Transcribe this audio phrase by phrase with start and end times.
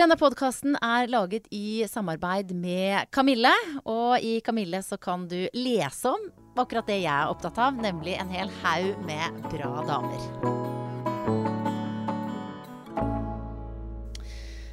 [0.00, 3.50] Denne podkasten er laget i samarbeid med Kamille.
[3.84, 6.22] Og i Kamille så kan du lese om
[6.56, 10.24] akkurat det jeg er opptatt av, nemlig en hel haug med bra damer.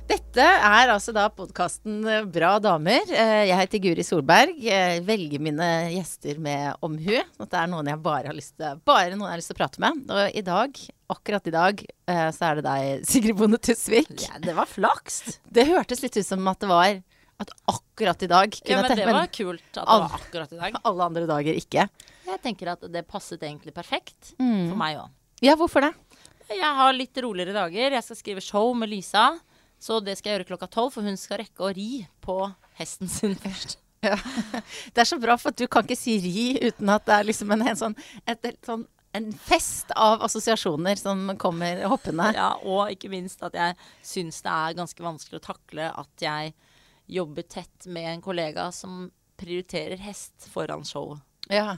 [0.07, 3.11] Dette er altså da podkasten Bra damer.
[3.11, 4.55] Eh, Jeg heter Guri Solberg.
[4.63, 7.17] Jeg velger mine gjester med omhu.
[7.19, 9.63] det er noen jeg bare har lyst til, bare noen jeg har lyst til å
[9.65, 10.05] prate med.
[10.07, 14.09] Og i dag, akkurat i dag, eh, så er det deg, Sigrid Bonde Tusvik.
[14.27, 15.39] Ja, det var flaks.
[15.47, 16.97] Det hørtes litt ut som at det var
[17.39, 20.57] at akkurat i dag Ja, men det var kult at det All- var akkurat i
[20.57, 20.77] dag.
[20.89, 21.87] alle andre dager ikke.
[22.27, 24.69] Jeg tenker at det passet egentlig perfekt Mm.
[24.71, 25.09] for meg òg.
[25.45, 25.93] Ja, hvorfor det?
[26.49, 27.91] Jeg har litt roligere dager.
[27.93, 29.29] Jeg skal skrive show med Lisa.
[29.79, 32.39] Så det skal jeg gjøre klokka tolv, for hun skal rekke å ri på
[32.79, 33.77] hesten sin først.
[34.01, 37.51] Det er så bra, for du kan ikke si ri uten at det er liksom
[37.53, 37.95] en, en sånn,
[38.25, 38.87] et, et sånn
[39.17, 42.29] en fest av assosiasjoner som kommer hoppende.
[42.37, 46.53] Ja, og ikke minst at jeg syns det er ganske vanskelig å takle at jeg
[47.07, 49.07] jobber tett med en kollega som
[49.39, 51.17] prioriterer hest foran show.
[51.49, 51.77] Ja.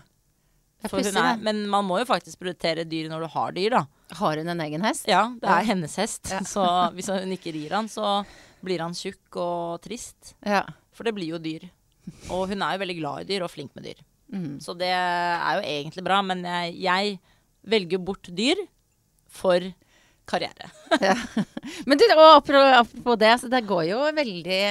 [0.80, 3.82] Er er, men man må jo faktisk prioritere dyr når du har dyr, da.
[4.16, 5.08] Har hun en egen hest?
[5.12, 5.58] Ja, det Ja.
[5.60, 6.30] er hennes hest.
[6.32, 6.40] Ja.
[6.40, 6.64] Så
[6.96, 8.26] hvis hun ikke rir han, så
[8.64, 10.36] blir han tjukk og trist.
[10.46, 10.64] Ja.
[10.94, 11.70] For det blir jo dyr.
[12.32, 14.00] Og hun er jo veldig glad i dyr og flink med dyr.
[14.34, 14.60] Mm.
[14.62, 17.16] Så det er jo egentlig bra, men jeg, jeg
[17.70, 18.62] velger bort dyr
[19.30, 19.64] for
[20.30, 20.70] karriere.
[21.10, 21.16] ja.
[21.90, 24.62] Men du, og apropos det, så det går jo veldig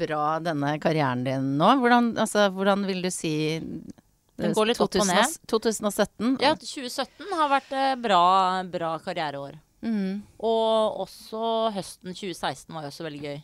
[0.00, 1.74] bra denne karrieren din nå.
[1.80, 5.36] Hvordan, altså, hvordan vil du si Den går litt opp og ned.
[5.50, 6.36] 2017?
[6.42, 8.24] Ja, 2017 har vært et bra,
[8.72, 9.58] bra karriereår.
[9.84, 10.22] Mm.
[10.40, 13.42] Og også høsten 2016 var jo også veldig gøy.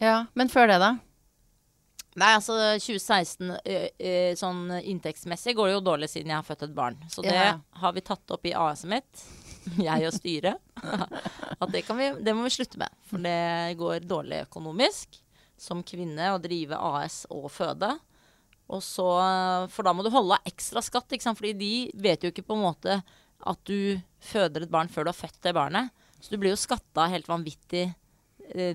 [0.00, 0.22] ja.
[0.34, 0.96] Men før det, da?
[2.16, 6.62] Nei, altså 2016 ø, ø, sånn inntektsmessig går det jo dårlig siden jeg har født
[6.64, 6.96] et barn.
[7.12, 7.58] Så det Ja.
[7.82, 9.24] har vi tatt opp i AS-et mitt,
[9.88, 10.56] jeg og styret.
[11.60, 12.88] At det, kan vi, det må vi slutte med.
[13.10, 15.20] For det går dårlig økonomisk
[15.60, 17.92] som kvinne å drive AS og føde.
[18.72, 19.04] Og så,
[19.70, 21.38] For da må du holde av ekstra skatt, ikke sant?
[21.38, 22.96] fordi de vet jo ikke på en måte
[23.46, 25.92] at du føder et barn før du har født det barnet.
[26.20, 27.90] Så du blir jo skatta helt vanvittig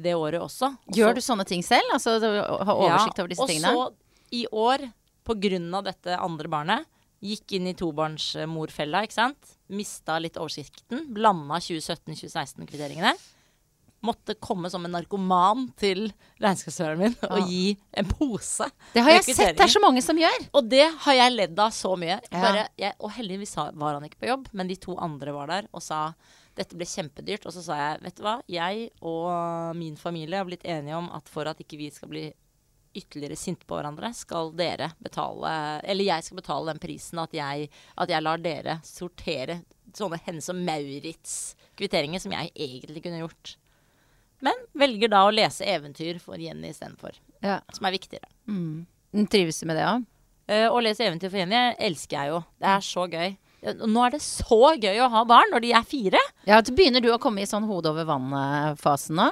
[0.04, 0.72] det året også.
[0.88, 1.94] Og Gjør du sånne ting selv?
[1.94, 3.76] Altså ha oversikt oversikt over disse tingene?
[3.78, 4.86] og så i år,
[5.28, 6.86] på grunn av dette andre barnet,
[7.22, 9.52] gikk inn i tobarnsmorfella, ikke sant.
[9.70, 11.04] Mista litt oversikten.
[11.14, 13.12] Blanda 2017-2016-kvitteringene.
[14.02, 16.08] Måtte komme som en narkoman til
[16.42, 17.28] regnskapsføreren min Ja.
[17.36, 18.66] og gi en pose.
[18.96, 19.56] Det har jeg sett.
[19.58, 20.48] Det er så mange som gjør.
[20.58, 22.18] Og det har jeg ledd av så mye.
[22.32, 22.42] Ja.
[22.42, 25.68] Bare, jeg, og heldigvis var han ikke på jobb, men de to andre var der
[25.72, 26.14] og sa
[26.58, 27.48] dette ble kjempedyrt.
[27.48, 31.12] Og så sa jeg vet du hva, jeg og min familie har blitt enige om
[31.16, 32.30] at for at ikke vi skal bli
[32.98, 35.52] ytterligere sinte på hverandre, skal dere betale
[35.88, 39.62] Eller jeg skal betale den prisen at jeg, at jeg lar dere sortere
[39.96, 43.56] sånne Hennes og Maurits-kvitteringer som jeg egentlig kunne gjort.
[44.42, 47.18] Men velger da å lese eventyr for Jenny istedenfor.
[47.44, 47.60] Ja.
[47.76, 48.30] Som er viktigere.
[48.50, 48.88] Mm.
[49.30, 50.08] Trives du med det òg?
[50.52, 52.40] Eh, å lese eventyr for Jenny elsker jeg jo.
[52.60, 53.36] Det er så gøy.
[53.62, 56.18] Nå er det så gøy å ha barn når de er fire.
[56.50, 59.28] Ja, så begynner du å komme i sånn hode over vann-fasen nå?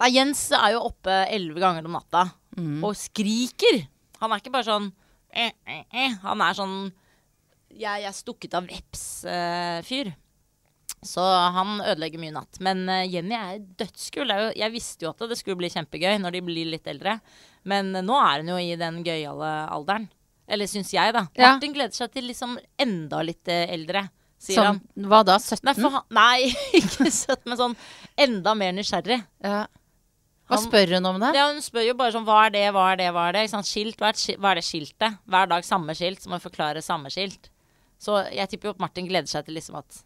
[0.00, 2.80] Ja, Jens er jo oppe elleve ganger om natta Mm.
[2.82, 3.84] og skriker.
[4.20, 4.88] Han er ikke bare sånn
[5.32, 6.14] eh, eh, eh.
[6.24, 6.72] Han er sånn
[7.70, 10.10] Jeg, jeg er stukket av veps-fyr.
[11.06, 11.22] så
[11.54, 12.58] han ødelegger mye natt.
[12.60, 14.28] Men eh, Jenny er dødskul.
[14.58, 17.20] Jeg visste jo at det skulle bli kjempegøy når de blir litt eldre.
[17.64, 20.08] Men eh, nå er hun jo i den gøyale alderen.
[20.50, 21.24] Eller syns jeg, da.
[21.38, 21.52] Ja.
[21.54, 24.08] Martin gleder seg til liksom enda litt eh, eldre,
[24.40, 24.80] sier han.
[25.06, 25.36] Hva da?
[25.38, 25.62] 17?
[25.70, 26.38] Nei, han, nei
[26.80, 27.76] ikke søtt, men sånn
[28.18, 29.20] enda mer nysgjerrig.
[29.46, 29.66] ja.
[30.50, 31.28] Hva Han- spør hun om det?
[31.38, 33.42] Ja, hun spør jo bare sånn Hva er det, hva er det, hva er det?
[33.52, 33.68] Sant?
[33.70, 35.20] Skilt, hva er, hva er det skiltet?
[35.30, 37.46] Hver dag samme skilt, så må hun forklare samme skilt.
[38.02, 40.00] Så jeg tipper jo at Martin gleder seg til liksom at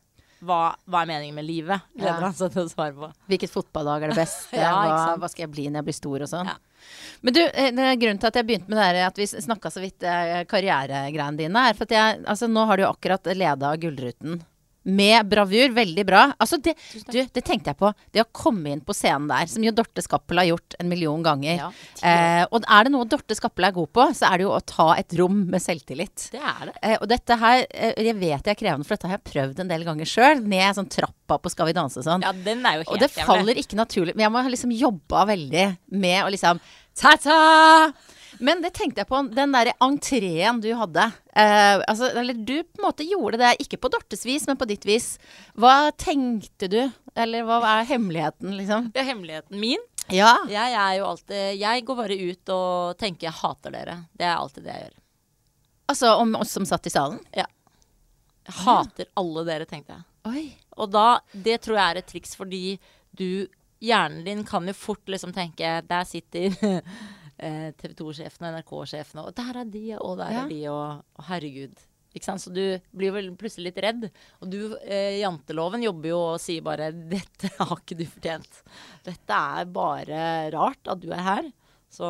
[0.44, 0.60] hva,
[0.90, 1.84] hva er meningen med livet?
[1.96, 3.10] Gleder han seg til å svare på.
[3.32, 4.54] Hvilket fotballag er det beste?
[4.64, 6.52] Ja, hva, hva skal jeg bli når jeg blir stor og sånn?
[6.52, 6.56] Ja.
[7.24, 9.72] Men du, eh, det grunnen til at jeg begynte med det her, at vi snakka
[9.72, 13.32] så vidt eh, karrieregreiene dine, er for at jeg Altså, nå har du jo akkurat
[13.36, 14.42] leda Gullruten.
[14.84, 15.72] Med bravur.
[15.74, 16.24] Veldig bra.
[16.38, 16.74] Altså, det,
[17.08, 17.90] du, det tenkte jeg på.
[18.12, 21.24] Det å komme inn på scenen der, som jo Dorte Skappel har gjort en million
[21.24, 21.56] ganger.
[21.62, 21.70] Ja,
[22.04, 24.60] eh, og er det noe Dorte Skappel er god på, så er det jo å
[24.60, 26.28] ta et rom med selvtillit.
[26.34, 26.76] Det er det.
[26.82, 29.64] Eh, og dette her, eh, jeg vet jeg er krevende, for dette har jeg prøvd
[29.64, 30.44] en del ganger sjøl.
[30.44, 32.24] Ned sånn trappa på Skal vi danse sånn.
[32.26, 34.16] Ja, den er jo helt Og det faller ikke naturlig.
[34.16, 36.60] Men jeg må liksom jobba veldig med å liksom
[36.94, 37.90] Ta-ta!
[38.38, 41.06] Men det tenkte jeg på, den derre entreen du hadde.
[41.34, 44.68] Eh, altså, eller du på en måte gjorde det, ikke på Dortes vis, men på
[44.70, 45.14] ditt vis.
[45.58, 46.80] Hva tenkte du?
[47.14, 48.90] Eller hva er hemmeligheten, liksom?
[48.94, 49.82] Det er hemmeligheten min.
[50.12, 50.36] Ja.
[50.50, 54.04] Jeg er jo alltid Jeg går bare ut og tenker 'jeg hater dere'.
[54.12, 54.98] Det er alltid det jeg gjør.
[55.88, 57.20] Altså om oss som satt i salen?
[57.32, 57.46] Ja.
[58.44, 60.04] Jeg hater alle dere, tenkte jeg.
[60.28, 60.44] Oi.
[60.76, 62.78] Og da, det tror jeg er et triks fordi
[63.16, 63.46] du
[63.84, 66.82] hjernen din kan jo fort liksom tenke Der sitter
[67.38, 70.44] eh, TV 2-sjefen og NRK-sjefen, og der er de, og der Ja.
[70.44, 71.74] er de, og, og herregud.
[72.14, 72.40] Ikke sant?
[72.44, 72.60] Så du
[72.94, 74.04] blir vel plutselig litt redd.
[74.40, 78.62] Og du, eh, janteloven jobber jo og sier bare 'Dette har ikke du fortjent'.
[79.04, 81.52] Dette er bare rart at du er her.
[81.90, 82.06] Så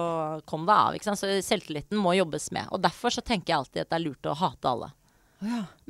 [0.47, 0.95] kom deg av.
[0.95, 1.19] ikke sant?
[1.21, 2.69] Så selvtilliten må jobbes med.
[2.73, 4.93] Og derfor så tenker jeg alltid at det er lurt å hate alle.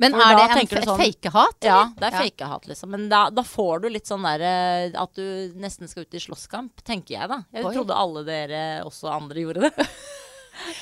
[0.01, 1.57] Men er det en, sånn, fake-hat?
[1.65, 2.91] Ja, det er fakehat, liksom.
[2.95, 4.51] Men da, da får du litt sånn derre
[4.91, 7.41] at du nesten skal ut i slåsskamp, tenker jeg, da.
[7.55, 7.73] Jeg Oi.
[7.77, 9.87] trodde alle dere, også andre, gjorde det.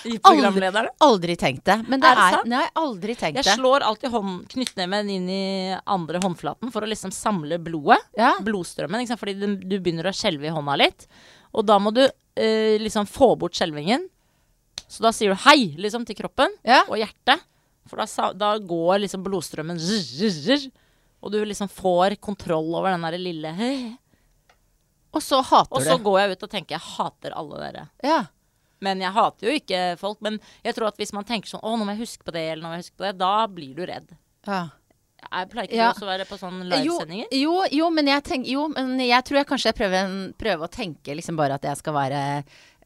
[0.05, 0.91] I programlederne.
[1.03, 1.79] Aldri tenkt det.
[1.87, 2.49] Men det Er det er?
[2.51, 5.45] Nei, aldri tenkt Jeg slår alltid hånd, knyttneven inn i
[5.89, 7.99] andre håndflaten for å liksom samle blodet.
[8.17, 8.35] Ja.
[8.43, 9.01] Blodstrømmen.
[9.01, 9.23] Ikke sant?
[9.23, 11.07] Fordi du, du begynner å skjelve i hånda litt.
[11.53, 14.05] Og da må du eh, liksom få bort skjelvingen.
[14.87, 16.83] Så da sier du hei liksom til kroppen Ja.
[16.87, 17.41] og hjertet.
[17.89, 19.79] For da, da går liksom blodstrømmen
[21.23, 23.51] Og du liksom får kontroll over den der lille
[25.13, 27.87] Og så hater du Og så går jeg ut og tenker jeg hater alle dere.
[28.03, 28.21] Ja.
[28.83, 30.21] Men jeg hater jo ikke folk.
[30.25, 32.47] Men jeg tror at hvis man tenker sånn Å, nå må jeg huske på det,
[32.51, 34.15] eller nå må jeg huske på det, da blir du redd.
[34.47, 34.63] ja.
[35.31, 35.85] Jeg pleier ikke Ja.
[35.93, 37.27] også å være på sånne Jo, livesendinger?
[37.31, 40.71] jo, jo, men jeg tenk, jo, men jeg tror jeg kanskje jeg prøver, prøver å
[40.73, 42.19] tenke liksom bare at jeg skal være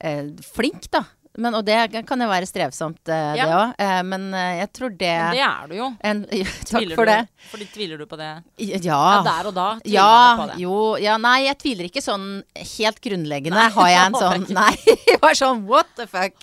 [0.05, 1.01] eh, flink, da.
[1.38, 1.75] Men, og det
[2.10, 3.48] kan jo være strevsomt, eh, det Ja.
[3.54, 3.74] òg.
[3.78, 5.88] Eh, men eh, jeg tror det, Men det er du jo.
[6.01, 6.24] en,
[6.72, 7.28] Takk for du, det.
[7.51, 8.30] Fordi tviler du på det?
[8.57, 8.80] Ja.
[8.88, 10.57] Ja, der og da Ja, du på det.
[10.63, 13.69] jo, ja, nei, jeg tviler ikke sånn helt grunnleggende.
[13.78, 16.34] Har jeg en sånn sånn jeg Nei, bare sånn what the fuck.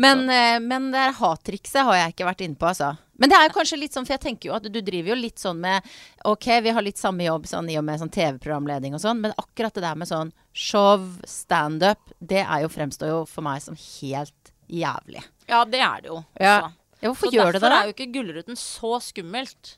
[0.00, 0.24] Men,
[0.66, 2.94] men det her hattrikset har jeg ikke vært inne på, altså.
[3.22, 5.18] Men det er jo kanskje litt sånn, for jeg tenker jo at du driver jo
[5.20, 5.86] litt sånn med
[6.26, 9.34] Ok, vi har litt samme jobb sånn, i og med sånn TV-programleding og sånn, men
[9.38, 13.78] akkurat det der med sånn show, standup, det er jo fremstår jo for meg som
[13.78, 15.22] helt jævlig.
[15.46, 16.18] ja, det er det jo.
[16.40, 16.56] Ja.
[17.02, 19.76] Ja, hvorfor Så gjør du det, derfor er jo ikke Gullruten så skummelt.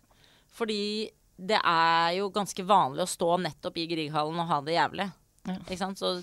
[0.55, 5.08] Fordi det er jo ganske vanlig å stå nettopp i Grieghallen og ha det jævlig.
[5.44, 5.56] Ja.
[5.61, 6.00] Ikke sant?
[6.00, 6.14] Så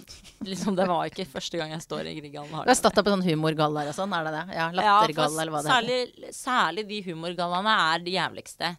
[0.46, 3.14] liksom, det var ikke første gang jeg står i Grieghallen Du har stått der på
[3.14, 4.46] sånn humorgallaer og sånn, er det det?
[4.58, 5.92] Ja, Lattergalla, eller hva det heter.
[5.92, 8.72] særlig, særlig de humorgallaene er de jævligste.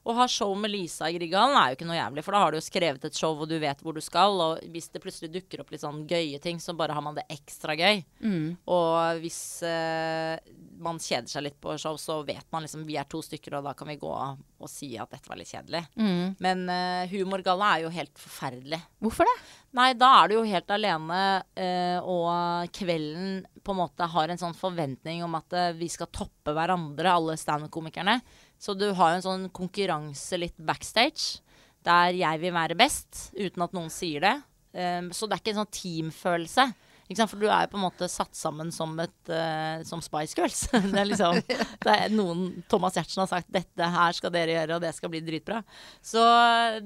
[0.00, 2.54] Å ha show med Lisa i Grieghallen er jo ikke noe jævlig, for da har
[2.54, 5.28] du jo skrevet et show og du vet hvor du skal, og hvis det plutselig
[5.34, 8.00] dukker opp litt sånn gøye ting, så bare har man det ekstra gøy.
[8.24, 8.46] Mm.
[8.72, 10.38] Og hvis eh,
[10.80, 13.68] man kjeder seg litt på show, så vet man liksom vi er to stykker, og
[13.68, 15.84] da kan vi gå og si at dette var litt kjedelig.
[16.00, 16.38] Mm.
[16.40, 18.80] Men eh, humorgalla er jo helt forferdelig.
[19.04, 19.36] Hvorfor det?
[19.76, 21.18] Nei, da er du jo helt alene,
[21.54, 26.10] eh, og kvelden på en måte har en sånn forventning om at eh, vi skal
[26.10, 28.16] toppe hverandre, alle standup-komikerne.
[28.58, 31.38] Så du har jo en sånn konkurranse litt backstage,
[31.86, 34.36] der jeg vil være best, uten at noen sier det.
[34.74, 36.70] Eh, så det er ikke en sånn teamfølelse.
[37.10, 40.60] For du er jo på en måte satt sammen som, et, uh, som Spice Girls.
[40.92, 41.40] det er liksom
[41.86, 45.10] det er noen Thomas Giertsen har sagt 'dette her skal dere gjøre, og det skal
[45.10, 45.64] bli dritbra'.
[45.98, 46.22] Så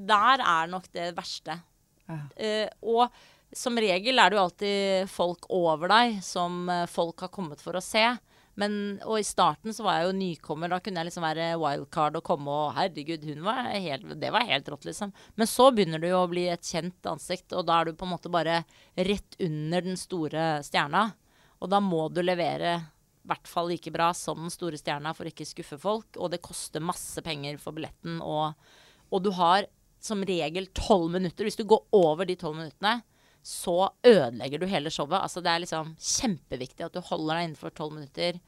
[0.01, 1.59] der er nok det verste.
[2.11, 2.21] Ja.
[2.37, 3.09] Eh, og
[3.55, 7.79] som regel er det jo alltid folk over deg som eh, folk har kommet for
[7.79, 8.05] å se.
[8.55, 10.71] Men, og i starten så var jeg jo nykommer.
[10.71, 14.47] Da kunne jeg liksom være wildcard og komme og Herregud, hun var helt, det var
[14.47, 15.11] helt rått, liksom.
[15.35, 18.07] Men så begynner du jo å bli et kjent ansikt, og da er du på
[18.07, 18.63] en måte bare
[18.95, 21.09] rett under den store stjerna.
[21.59, 25.27] Og da må du levere i hvert fall like bra som den store stjerna for
[25.27, 26.15] ikke skuffe folk.
[26.21, 28.55] Og det koster masse penger for billetten, og,
[29.11, 29.67] og du har
[30.05, 31.47] som regel tolv minutter.
[31.47, 32.99] Hvis du går over de tolv minuttene,
[33.45, 35.21] så ødelegger du hele showet.
[35.21, 38.39] Altså Det er liksom kjempeviktig at du holder deg innenfor tolv minutter,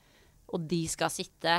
[0.52, 1.56] og de skal sitte.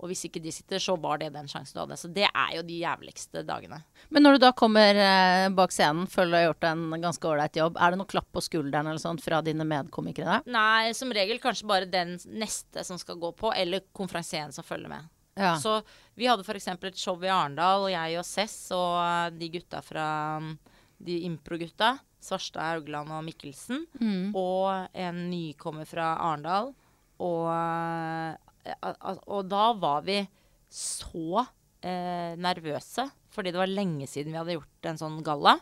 [0.00, 1.98] Og hvis ikke de sitter, så var det den sjansen du hadde.
[2.00, 3.82] Så det er jo de jævligste dagene.
[4.08, 7.60] Men når du da kommer eh, bak scenen, føler du har gjort en ganske ålreit
[7.60, 10.40] jobb, er det noe klapp på skulderen eller sånt fra dine medkomikere?
[10.48, 14.88] Nei, som regel kanskje bare den neste som skal gå på, eller konferansieren som følger
[14.88, 15.12] med.
[15.38, 15.54] Ja.
[15.62, 15.76] Så
[16.18, 16.66] vi hadde f.eks.
[16.68, 20.06] et show i Arendal, og jeg og Cess og eh, de gutta fra
[20.42, 20.50] mm,
[21.06, 24.34] de impro-gutta, Svarstad, Haugland og Mikkelsen, Mm.
[24.36, 26.74] og en nykommer fra Arendal.
[27.20, 30.18] Og, eh, og da var vi
[30.70, 31.46] så
[31.82, 35.56] eh, nervøse, fordi det var lenge siden vi hadde gjort en sånn galla.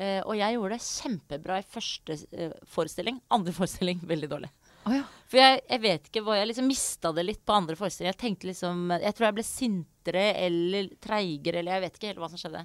[0.00, 3.20] Eh, og jeg gjorde det kjempebra i første eh, forestilling.
[3.36, 4.50] Andre forestilling veldig dårlig.
[4.88, 5.02] Å ja.
[5.30, 8.16] For jeg, jeg vet ikke hva Jeg liksom mista det litt på andre forestillinger.
[8.16, 12.22] Jeg tenkte liksom Jeg tror jeg ble sintere eller treigere, eller jeg vet ikke helt
[12.24, 12.64] hva som skjedde.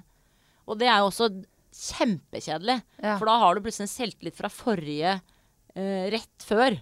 [0.66, 1.28] Og det er jo også
[1.76, 2.76] kjempekjedelig.
[3.02, 3.16] Ja.
[3.20, 5.12] For da har du plutselig en selvtillit fra forrige
[5.76, 6.78] eh, Rett før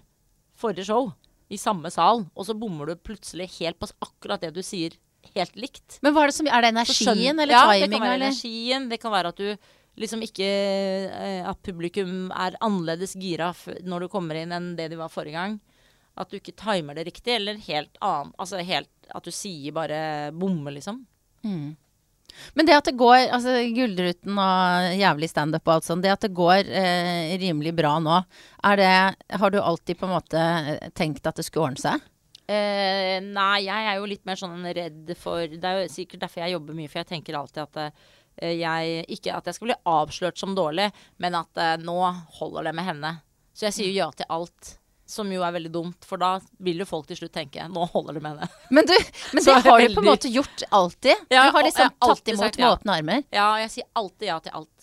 [0.57, 1.11] forrige show.
[1.51, 2.23] I samme sal.
[2.33, 4.95] Og så bommer du plutselig helt på akkurat det du sier,
[5.35, 5.99] helt likt.
[6.05, 8.31] Men hva er det som Er det energien eller ja, det kan være eller?
[8.31, 8.87] energien.
[8.89, 9.71] Det kan være at du
[10.01, 13.51] liksom ikke eh, At publikum er annerledes gira
[13.85, 15.57] når du kommer inn enn det de var forrige gang.
[16.15, 20.31] At du ikke timer det riktig, eller helt annet Altså helt At du sier bare
[20.35, 21.03] bomme, liksom.
[21.43, 21.75] Mm.
[22.57, 26.25] Men det at det går, altså Gullruten og jævlig standup og alt sånt, det at
[26.25, 28.17] det går eh, rimelig bra nå,
[28.65, 32.03] er det Har du alltid på en måte eh, tenkt at det skulle ordne seg?
[32.45, 36.43] Eh, nei, jeg er jo litt mer sånn redd for Det er jo sikkert derfor
[36.43, 38.03] jeg jobber mye, for jeg tenker alltid at eh,
[38.41, 40.89] jeg Ikke at jeg skal bli avslørt som dårlig,
[41.21, 41.99] men at eh, nå
[42.39, 43.13] holder det med henne.
[43.55, 44.75] Så jeg sier jo ja til alt.
[45.05, 46.31] Som jo er veldig dumt, for da
[46.65, 48.47] vil jo folk til slutt tenke nå holder det med henne.
[48.73, 48.95] Men, du,
[49.37, 51.27] men det har du på en måte gjort alltid.
[51.29, 52.65] Ja, du har liksom tatt imot sagt ja.
[52.65, 53.27] med åpne armer.
[53.29, 54.74] Ja, jeg sier alltid ja til alt.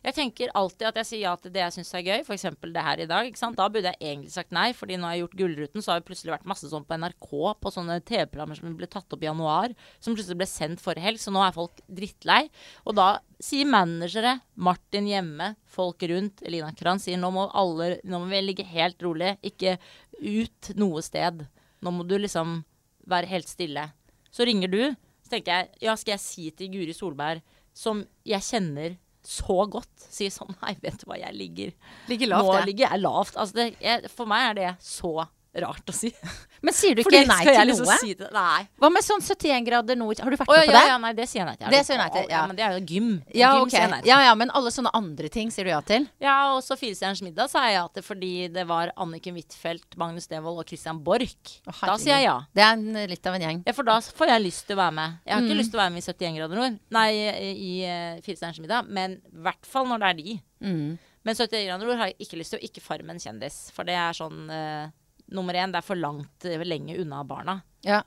[0.00, 2.46] Jeg tenker alltid at jeg sier ja til det jeg syns er gøy, f.eks.
[2.72, 3.26] det her i dag.
[3.28, 3.58] ikke sant?
[3.58, 6.06] Da burde jeg egentlig sagt nei, fordi når jeg har gjort Gullruten, så har det
[6.08, 7.28] plutselig vært masse sånn på NRK,
[7.60, 11.20] på sånne TV-programmer som ble tatt opp i januar, som plutselig ble sendt forrige helg,
[11.20, 12.46] så nå er folk drittlei.
[12.88, 13.10] Og da
[13.44, 18.40] sier managere, Martin hjemme, folk rundt, Elina Kran sier nå må alle, nå må vi
[18.46, 19.76] ligge helt rolig, ikke
[20.16, 21.44] ut noe sted.
[21.84, 22.62] Nå må du liksom
[23.10, 23.84] være helt stille.
[24.32, 24.80] Så ringer du,
[25.20, 27.44] så tenker jeg, ja, skal jeg si til Guri Solberg,
[27.76, 28.96] som jeg kjenner
[29.26, 31.74] så godt, si sånn, nei, vet du hva, jeg ligger,
[32.10, 32.64] Ligger nå lavt, ja.
[32.70, 33.36] ligger jeg lavt.
[33.36, 35.14] Altså, det, jeg, for meg er det så
[35.58, 36.12] rart å si.
[36.64, 37.96] Men sier du ikke nei til liksom noe?
[38.02, 38.28] Si det?
[38.34, 38.62] Nei.
[38.78, 40.20] Hva med sånn 71 grader nord?
[40.22, 40.82] Har du vært med med ja, på det?
[40.92, 41.72] ja, nei, det sier jeg nei til.
[41.74, 42.42] Det sier jeg nei til, ja.
[42.46, 43.08] Men det er jo gym.
[43.34, 43.86] Ja, gym okay.
[43.90, 44.10] nei til.
[44.12, 46.06] Ja, ja, men alle sånne andre ting sier du ja til?
[46.22, 50.30] Ja, og så Firestjerners middag sa jeg ja til fordi det var Anniken Huitfeldt, Magnus
[50.30, 51.56] Devold og Christian Borch.
[51.66, 52.36] Da sier jeg ja.
[52.54, 53.62] Det er en, litt av en gjeng.
[53.66, 55.20] Ja, for da får jeg lyst til å være med.
[55.26, 55.60] Jeg har ikke Mm.
[55.62, 56.80] lyst til å være med i 71 grader nord.
[56.94, 58.86] Nei, i, i uh, Firestjerners middag.
[58.88, 60.36] Men i hvert fall når det er de.
[60.60, 60.98] Mm.
[61.26, 63.58] Men 71 grader nord har jeg ikke lyst til, og ikke Farmen kjendis.
[63.76, 64.92] For det er sånn eh,
[65.34, 67.60] Nummer én, det er for langt eh, lenge unna barna.
[67.86, 68.02] Ja.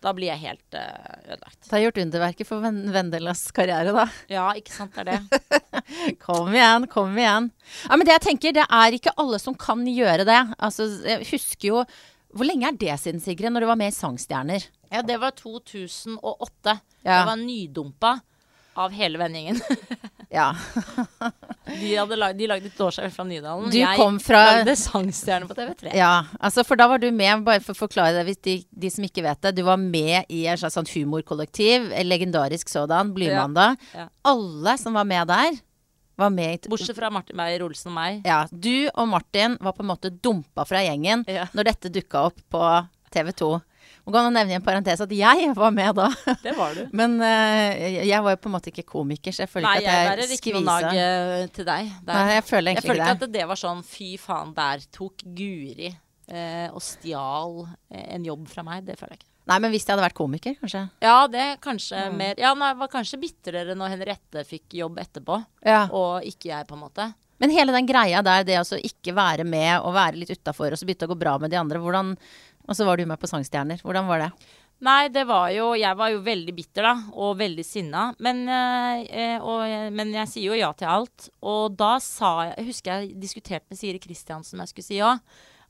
[0.00, 1.58] Da blir jeg helt uh, ødelagt.
[1.66, 4.06] Det har gjort underverket for Vendelas karriere, da.
[4.32, 5.60] Ja, ikke sant, det er det.
[6.24, 7.50] Kom igjen, kom igjen.
[7.84, 10.38] Ja, men det jeg tenker, det er ikke alle som kan gjøre det.
[10.56, 11.82] Altså, jeg husker jo
[12.30, 14.64] Hvor lenge er det siden, Sigrid, når du var med i Sangstjerner?
[14.92, 16.76] Ja, det var 2008.
[17.02, 17.10] Ja.
[17.10, 18.12] Jeg var nydumpa
[18.86, 19.60] av hele vennegjengen.
[20.30, 20.54] Ja.
[21.80, 23.70] De, lag, de lagde Dårskjell fra Nydalen.
[23.70, 25.90] Du jeg kom fra lagde Sangstjerne på TV3.
[25.98, 28.90] Ja, altså for da var du med, bare for å forklare det hvis de, de
[28.94, 33.10] som ikke vet det, du var med i en slags sånn humorkollektiv, en legendarisk sådan,
[33.14, 33.78] Blymandag.
[33.94, 34.06] Ja.
[34.30, 35.58] Alle som var med der,
[36.20, 38.22] var med Bortsett fra Martin Beyer-Olsen og meg.
[38.28, 41.46] Ja, du og Martin var på en måte dumpa fra gjengen Ja.
[41.54, 42.64] når dette dukka opp på
[43.14, 43.52] TV 2.
[44.06, 46.08] Må kan jeg nevne i en parentes at jeg var med da.
[46.44, 46.82] Det var du.
[46.96, 49.90] Men uh, jeg var jo på en måte ikke komiker, så jeg føler Nei, ikke
[49.90, 50.10] jeg skvisa.
[50.10, 51.90] Nei, jeg ikke noe nag eh, til deg.
[52.04, 52.14] Der.
[52.14, 53.28] Nei, jeg føler egentlig Jeg føler ikke det.
[53.30, 57.58] at det var sånn fy faen, der tok Guri uh, og stjal
[57.90, 58.86] en jobb fra meg.
[58.88, 59.28] Det føler jeg ikke.
[59.50, 60.84] Nei, men hvis jeg hadde vært komiker, kanskje.
[61.02, 62.16] Ja, det kanskje Mm.
[62.20, 65.88] mer Ja, nei, var kanskje bitrere når Henriette fikk jobb etterpå, Ja.
[65.90, 67.08] og ikke jeg, på en måte.
[67.40, 70.78] Men hele den greia der, det å ikke være med og være litt utafor og
[70.78, 72.12] så begynte å gå bra med de andre, hvordan
[72.68, 73.80] Og så var du med på Sangstjerner.
[73.84, 74.30] Hvordan var det?
[74.80, 78.10] Nei, det var jo Jeg var jo veldig bitter, da, og veldig sinna.
[78.18, 81.28] Men, eh, eh, og, men jeg sier jo ja til alt.
[81.42, 85.18] Og da sa Jeg husker jeg diskuterte med Siri Kristiansen om jeg skulle si ja.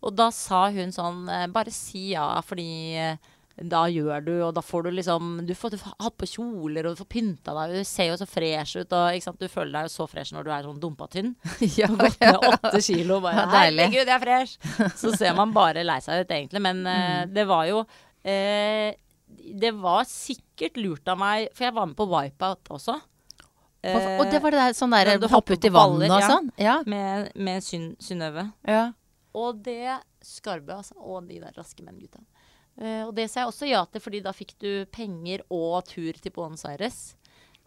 [0.01, 3.31] Og da sa hun sånn eh, Bare si ja, fordi eh,
[3.61, 7.01] da gjør du, og da får du liksom Du får hatt på kjoler, og du
[7.03, 9.93] får pynta deg, og du ser jo så fresh ut, og du føler deg jo
[9.93, 11.35] så fresh når du er sånn dumpa tynn.
[11.81, 13.51] ja, Gått ned åtte kilo, bare Ja.
[13.53, 14.57] Herregud, jeg er fresh!
[15.03, 16.63] Så ser man bare lei seg ut, egentlig.
[16.65, 17.35] Men Mm.
[17.35, 18.89] det var jo uh,
[19.61, 22.97] Det var sikkert lurt av meg, for jeg var med på Wipeout også.
[23.81, 26.29] og, og det var det der sånn der du hoppe ut i vannet og ja.
[26.33, 26.51] sånn?
[26.61, 26.79] Ja.
[26.87, 28.49] med, med Synnøve.
[28.69, 28.89] ja.
[29.37, 30.97] Og det Skarbe, altså.
[30.99, 32.19] Og de der raske menn-gutta.
[32.81, 36.17] Eh, og det sa jeg også ja til, fordi da fikk du penger og tur
[36.17, 37.11] til Buenos Aires.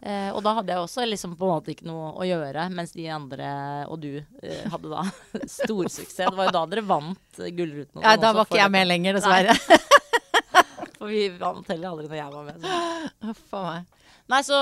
[0.03, 2.91] Uh, og da hadde jeg også liksom på en måte ikke noe å gjøre, mens
[2.91, 3.48] de andre
[3.88, 5.03] og du uh, hadde da
[5.58, 6.17] storsuksess.
[6.25, 8.01] Det var jo da dere vant Gullruten.
[8.03, 9.55] ja da var ikke jeg med lenger, dessverre.
[10.98, 12.65] For vi vant heller aldri når jeg var med.
[12.65, 13.13] Så.
[13.29, 14.01] Huff meg.
[14.34, 14.60] Nei, så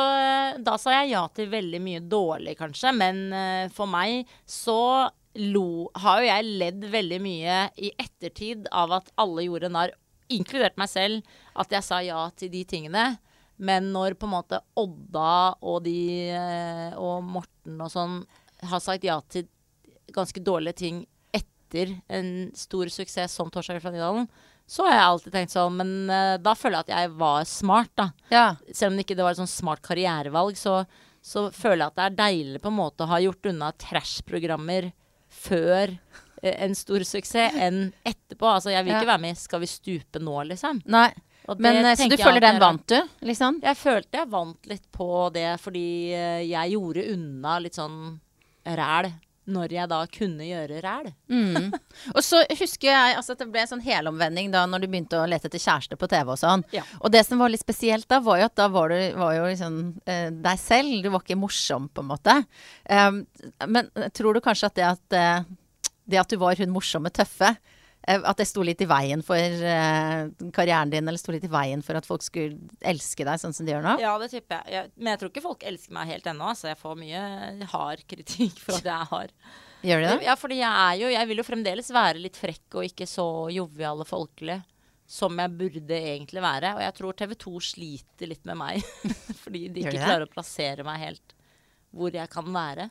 [0.65, 2.93] da sa jeg ja til veldig mye dårlig, kanskje.
[2.97, 4.77] Men uh, for meg så
[5.39, 9.93] lo Har jo jeg ledd veldig mye i ettertid av at alle gjorde narr,
[10.37, 11.21] inkludert meg selv,
[11.55, 13.05] at jeg sa ja til de tingene.
[13.61, 15.95] Men når på en måte Odda og de
[16.33, 18.15] eh, og Morten og sånn
[18.71, 19.45] har sagt ja til
[20.15, 24.25] ganske dårlige ting etter en stor suksess som Torsdag fra Nydalen,
[24.71, 27.91] så har jeg alltid tenkt sånn Men eh, da føler jeg at jeg var smart,
[27.99, 28.45] da Ja.
[28.73, 30.81] selv om det ikke var et sånn smart karrierevalg, så,
[31.21, 34.91] så føler jeg at det er deilig på en måte å ha gjort unna trash-programmer
[35.31, 35.97] før
[36.41, 38.47] en stor suksess enn etterpå.
[38.47, 40.81] Altså, jeg vil ikke være med i Skal vi stupe nå, liksom.
[40.91, 41.09] Nei.
[41.57, 43.59] Men eh, så du føler den vant du, liksom?
[43.65, 47.97] Jeg følte jeg vant litt på det, fordi eh, jeg gjorde unna litt sånn
[48.77, 49.09] ræl
[49.51, 51.07] når jeg da kunne gjøre ræl.
[51.31, 51.71] Mm.
[52.15, 55.17] Og så husker jeg altså, at det ble en sånn helomvending da når du begynte
[55.19, 56.63] å lete etter kjæreste på TV og sånn.
[56.75, 56.83] Ja.
[57.01, 59.47] Og det som var litt spesielt da, var jo at da var du var jo
[59.49, 60.93] liksom eh, deg selv.
[61.01, 62.37] Du var ikke morsom, på en måte.
[62.85, 63.23] Um,
[63.67, 65.49] men tror du kanskje at det at, eh,
[66.11, 67.53] det at du var hun morsomme, tøffe,
[68.03, 71.51] eh, at det sto litt i veien for eh, karrieren din, eller sto litt i
[71.51, 73.97] veien for at folk skulle elske deg sånn som de gjør nå?
[74.03, 74.93] Ja, det tipper jeg.
[74.97, 76.53] Men jeg tror ikke folk elsker meg helt ennå.
[76.53, 77.25] Altså, jeg får mye
[77.73, 79.35] hard kritikk for at jeg er hard.
[79.81, 80.17] Gjør de det?
[80.27, 83.25] Ja, fordi jeg er jo Jeg vil jo fremdeles være litt frekk og ikke så
[83.49, 84.59] jovial og folkelig
[85.11, 86.75] som jeg burde egentlig være.
[86.77, 88.91] Og jeg tror TV 2 sliter litt med meg.
[89.43, 91.35] fordi de ikke klarer å plassere meg helt
[91.91, 92.87] hvor jeg kan være.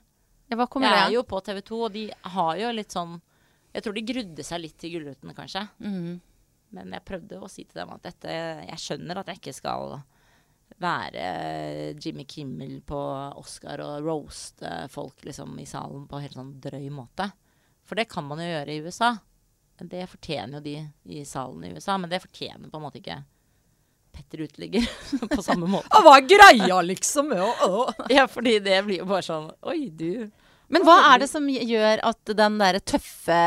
[0.83, 2.05] Ja, det er jo på TV 2, og de
[2.35, 3.21] har jo litt sånn
[3.73, 5.69] Jeg tror de grudde seg litt til Gullruten, kanskje.
[5.79, 6.21] Mhm.
[6.73, 10.03] Men jeg prøvde å si til dem at dette Jeg skjønner at jeg ikke skal
[10.81, 12.99] være Jimmy Kimmel på
[13.37, 17.27] Oscar og roaste folk liksom i salen på en helt sånn drøy måte.
[17.85, 19.17] For det kan man jo gjøre i USA.
[19.81, 20.77] Det fortjener jo de
[21.19, 23.19] i salen i USA, men det fortjener på en måte ikke
[24.13, 24.87] Petter Uteligger
[25.35, 25.89] på samme måte.
[26.05, 27.31] Hva er greia, liksom?
[28.11, 30.31] Ja, fordi det blir jo bare sånn Oi, du.
[30.71, 33.39] Men hva er det som gjør at den der tøffe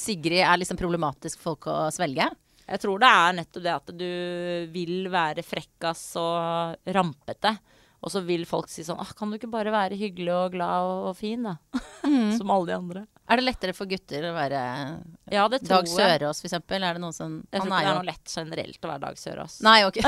[0.00, 2.28] Sigrid er liksom problematisk for folk å svelge?
[2.68, 4.08] Jeg tror det er nettopp det at du
[4.72, 7.54] vil være frekkas og rampete.
[7.98, 10.86] Og så vil folk si sånn ah, Kan du ikke bare være hyggelig og glad
[10.86, 11.56] og, og fin, da?
[12.38, 13.06] Som alle de andre.
[13.28, 14.60] Er det lettere for gutter å være
[15.28, 15.90] Ja, det tror Dag.
[15.92, 16.80] Sørås, eksempel?
[16.80, 19.02] Er det noen som Jeg tror Han ikke det er noe lett generelt å være
[19.04, 19.58] Dag Sørås.
[19.66, 19.98] Nei, ok.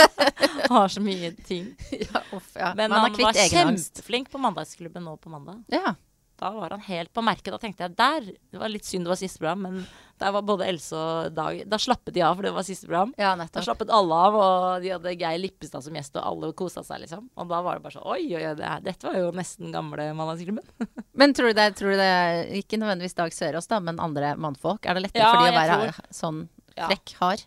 [0.72, 1.68] Har så mye ting.
[2.06, 2.72] ja, off, ja.
[2.78, 5.60] Men Man er han var kjempeflink på Mandagsklubben nå på mandag.
[5.72, 5.92] Ja.
[6.36, 7.48] Da var han helt på merket.
[7.54, 9.78] Da tenkte jeg der Det var litt synd det var siste program, men
[10.20, 13.14] der var både Else og Dag Da slappet de av, for det var siste program.
[13.16, 16.82] ja, Da slappet alle av, og de hadde Geir Lippestad som gjest, og alle kosa
[16.84, 17.30] seg, liksom.
[17.36, 20.10] Og da var det bare sånn Oi, oi, oi, det dette var jo nesten gamle
[20.16, 20.64] Mandagsklubben.
[21.20, 22.12] Men tror du, det, tror du det
[22.60, 24.84] Ikke nødvendigvis Dag Sørås, da, men andre mannfolk.
[24.84, 26.88] Er det lettere Ja, for de å være være sånn Ja.
[26.90, 27.46] frekk, hard?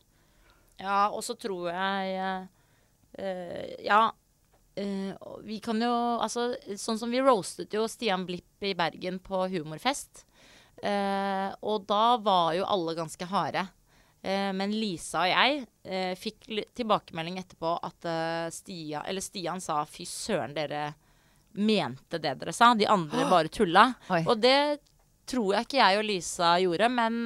[0.79, 2.47] Ja, og så tror jeg
[3.19, 4.09] eh, Ja.
[5.19, 9.43] Og vi kan jo Altså, sånn som vi roastet jo Stian Blipp i Bergen på
[9.51, 10.25] humorfest.
[10.79, 13.65] Uh, og da var jo alle ganske harde.
[14.23, 16.45] Uh, men Lisa og jeg fikk
[16.77, 20.91] tilbakemelding etterpå at eh, Stian, eller Stian sa 'fy søren, dere
[21.57, 22.75] mente det dere sa'.
[22.77, 23.87] De andre bare tulla.
[24.13, 24.19] Oi.
[24.27, 24.83] Og det
[25.25, 27.17] tror jeg ikke jeg og Lisa gjorde, men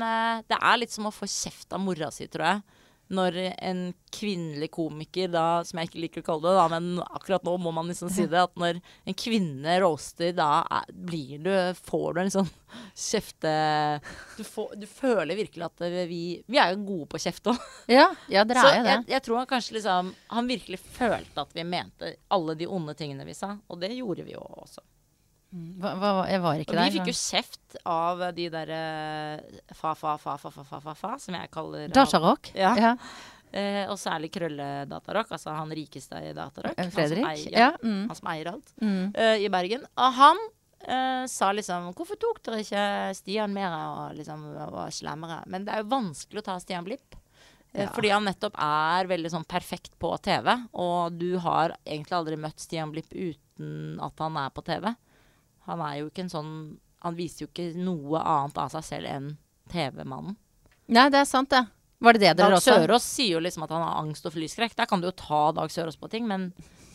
[0.47, 2.72] det er litt som å få kjeft av mora si, tror jeg.
[3.13, 3.81] Når en
[4.13, 7.73] kvinnelig komiker, da, som jeg ikke liker å kalle det, da, men akkurat nå må
[7.75, 11.51] man liksom si det, at når en kvinne roaster, da er, blir du
[11.83, 12.51] Får du en sånn
[12.97, 13.53] kjefte...
[14.37, 17.67] Du, får, du føler virkelig at vi Vi er jo gode på å kjefte òg.
[17.91, 18.95] Ja, ja dere er jo det.
[18.95, 22.95] jeg, jeg tror han kanskje liksom Han virkelig følte at vi mente alle de onde
[22.97, 24.83] tingene vi sa, og det gjorde vi jo også.
[25.53, 26.89] Hva, hva, jeg var ikke og der.
[26.89, 28.79] Vi fikk jo kjeft av de derre
[29.37, 32.73] eh, fa-fa-fa-fa-fa-fa-fa som jeg kaller Datarock Ja.
[32.79, 32.95] ja.
[33.53, 36.79] Eh, og særlig krølledatarock, altså han rikeste i datarock.
[36.95, 37.21] Fredrik?
[37.21, 37.69] Han som eier, ja.
[37.83, 37.99] mm.
[38.09, 39.03] han som eier alt mm.
[39.13, 39.85] eh, i Bergen.
[39.93, 40.41] Og han
[40.87, 42.85] eh, sa liksom 'Hvorfor tok dere ikke
[43.19, 47.13] Stian mer og liksom var slemmere?' Men det er jo vanskelig å ta Stian Blipp.
[47.73, 47.91] Eh, ja.
[47.93, 50.49] Fordi han nettopp er veldig sånn perfekt på TV.
[50.73, 54.95] Og du har egentlig aldri møtt Stian Blipp uten at han er på TV.
[55.69, 56.53] Han er jo ikke en sånn
[57.03, 59.31] Han viser jo ikke noe annet av seg selv enn
[59.71, 60.37] TV-mannen.
[60.93, 61.65] Nei, det er sant, det.
[62.03, 64.33] Var det det dere Dag også Sørås sier jo liksom at han har angst og
[64.35, 64.75] flyskrekk.
[64.75, 66.49] Der kan du jo ta Dag Sørås på ting, men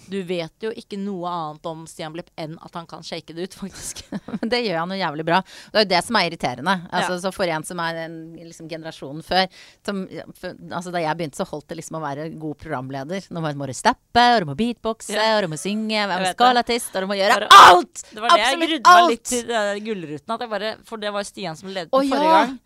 [0.08, 3.48] du vet jo ikke noe annet om Stian Blipp enn at han kan shake det
[3.48, 4.02] ut, faktisk.
[4.40, 5.40] Men det gjør han jo jævlig bra.
[5.72, 6.74] Det er jo det som er irriterende.
[6.88, 7.20] Altså, Ja.
[7.22, 9.46] Så for en som er en liksom, generasjonen før
[9.86, 10.04] som,
[10.38, 13.28] for, altså, Da jeg begynte, så holdt det liksom å være god programleder.
[13.34, 15.36] Nå må du steppe, og du må beatboxe, Ja.
[15.36, 16.82] og du må synge, Jeg vet det.
[16.94, 18.04] og du må gjøre alt!
[18.12, 20.48] Det var det jeg grudde meg litt til uh, Gullruten.
[20.48, 22.44] Bare, for det var Stian som ledet den forrige ja.
[22.46, 22.58] gang.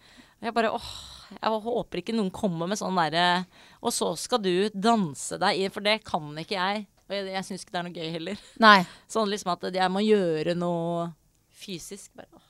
[0.43, 0.93] Jeg bare åh,
[1.41, 3.45] jeg håper ikke noen kommer med sånn derre
[3.83, 6.87] Og så skal du danse deg inn, for det kan ikke jeg.
[7.13, 8.47] Og jeg, jeg syns ikke det er noe gøy heller.
[8.65, 8.79] Nei.
[9.13, 11.11] Sånn liksom at jeg må gjøre noe
[11.63, 12.11] fysisk.
[12.17, 12.43] Bare.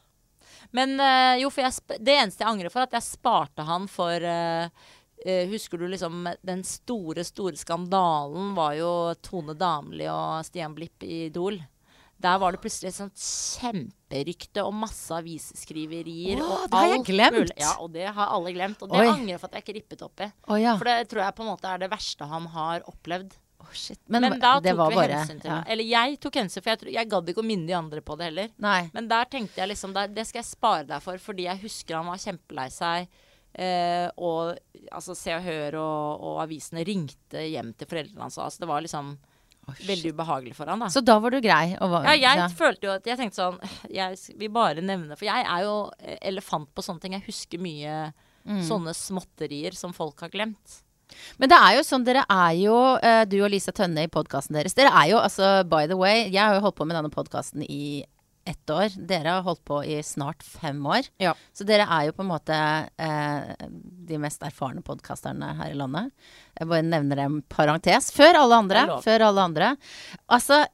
[0.73, 3.89] Men eh, jo, for jeg, det eneste jeg angrer for, er at jeg sparte han
[3.91, 4.91] for eh,
[5.23, 8.89] Husker du liksom den store, store skandalen var jo
[9.23, 11.61] Tone Damli og Stian Blipp i Idol.
[12.23, 16.43] Der var det plutselig et sånt kjemperykte og masse avisskriverier.
[16.43, 17.39] Og det har jeg glemt.
[17.39, 17.57] mulig.
[17.59, 18.83] Ja, og det har alle glemt.
[18.83, 19.09] Og det Oi.
[19.11, 20.29] angrer jeg for at jeg ikke rippet opp i.
[20.47, 20.77] Oh, ja.
[20.79, 23.35] For det tror jeg på en måte er det verste han har opplevd.
[23.63, 23.99] Å, shit.
[24.11, 25.57] Men, Men, da det tok var vi bare hensyn til ja.
[25.63, 25.73] det.
[25.75, 28.29] Eller jeg tok hensyn, for jeg, jeg gadd ikke å minne de andre på det
[28.31, 28.49] heller.
[28.65, 28.81] Nei.
[28.95, 32.01] Men der tenkte jeg liksom der, Det skal jeg spare deg for, fordi jeg husker
[32.01, 33.21] han var kjempelei seg.
[33.53, 34.57] Eh, og
[34.91, 38.39] altså Se og Hør og, og avisene ringte hjem til foreldrene hans.
[38.41, 39.13] Altså, det var liksom
[39.87, 40.89] veldig ubehagelig for han, da.
[40.91, 41.77] Så da var du grei?
[41.79, 43.61] Og var, Ja, jeg følte jo at Jeg tenkte sånn
[43.95, 47.15] Jeg vil bare nevne For jeg er jo eh, elefant på sånne ting.
[47.21, 47.97] Jeg husker mye
[48.43, 48.59] Mm.
[48.67, 50.81] sånne småtterier som folk har glemt.
[51.39, 54.55] Men det er jo sånn, dere er jo, eh, du og Lisa Tønne i podkasten
[54.59, 57.11] deres Dere er jo, altså, by the way Jeg har jo holdt på med denne
[57.13, 58.05] podkasten i
[58.45, 58.91] ett år.
[59.07, 61.07] Dere har holdt på i snart fem år.
[61.23, 61.31] Ja.
[61.55, 62.57] Så dere er jo på en måte
[62.99, 63.53] eh,
[64.09, 66.11] de mest erfarne podkasterne her i landet.
[66.59, 68.11] Jeg bare nevner en parentes.
[68.11, 68.83] Før alle andre.
[69.05, 69.69] Før alle andre.
[70.27, 70.65] Altså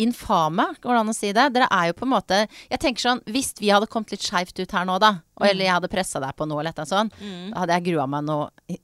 [0.00, 1.46] Infame, går det an å si det?
[1.52, 2.36] Dere er jo på en måte
[2.70, 5.66] Jeg tenker sånn, Hvis vi hadde kommet litt skeivt ut her nå, da, og, eller
[5.66, 7.50] jeg hadde pressa deg på noe, eller et eller annet sånt, Mm.
[7.52, 8.78] da hadde jeg grua meg noe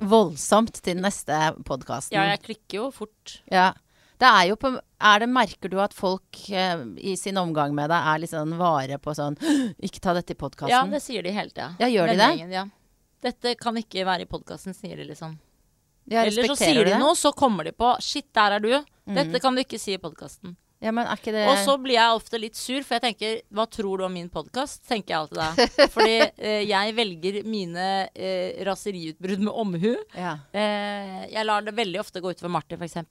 [0.00, 1.36] voldsomt til neste
[1.68, 2.16] podkasten.
[2.16, 3.38] Ja, jeg klikker jo fort.
[3.52, 3.72] Ja.
[4.18, 7.86] Det er jo på er det, Merker du at folk eh, i sin omgang med
[7.92, 9.36] deg er litt sånn vare på sånn
[9.78, 10.72] Ikke ta dette i podkasten.
[10.74, 11.68] Ja, det sier de hele tida.
[11.78, 12.48] Ja, gjør de det?
[12.56, 12.64] Ja.
[13.22, 15.36] Dette kan ikke være i podkasten, sier de liksom.
[16.10, 18.70] Ja, Eller så sier de noe, så kommer de på Shit, der er du.
[19.08, 19.40] Dette Mm.
[19.40, 20.56] kan du ikke si i podkasten.
[20.80, 24.04] Ja, det Og så blir jeg ofte litt sur, for jeg tenker Hva tror du
[24.06, 24.84] om min podkast?
[24.86, 25.88] Tenker jeg alltid da.
[25.94, 29.96] Fordi eh, jeg velger mine eh, raseriutbrudd med omhu.
[30.14, 30.36] ja.
[30.54, 33.02] Eh, jeg lar det veldig ofte gå utover Martin, f.eks.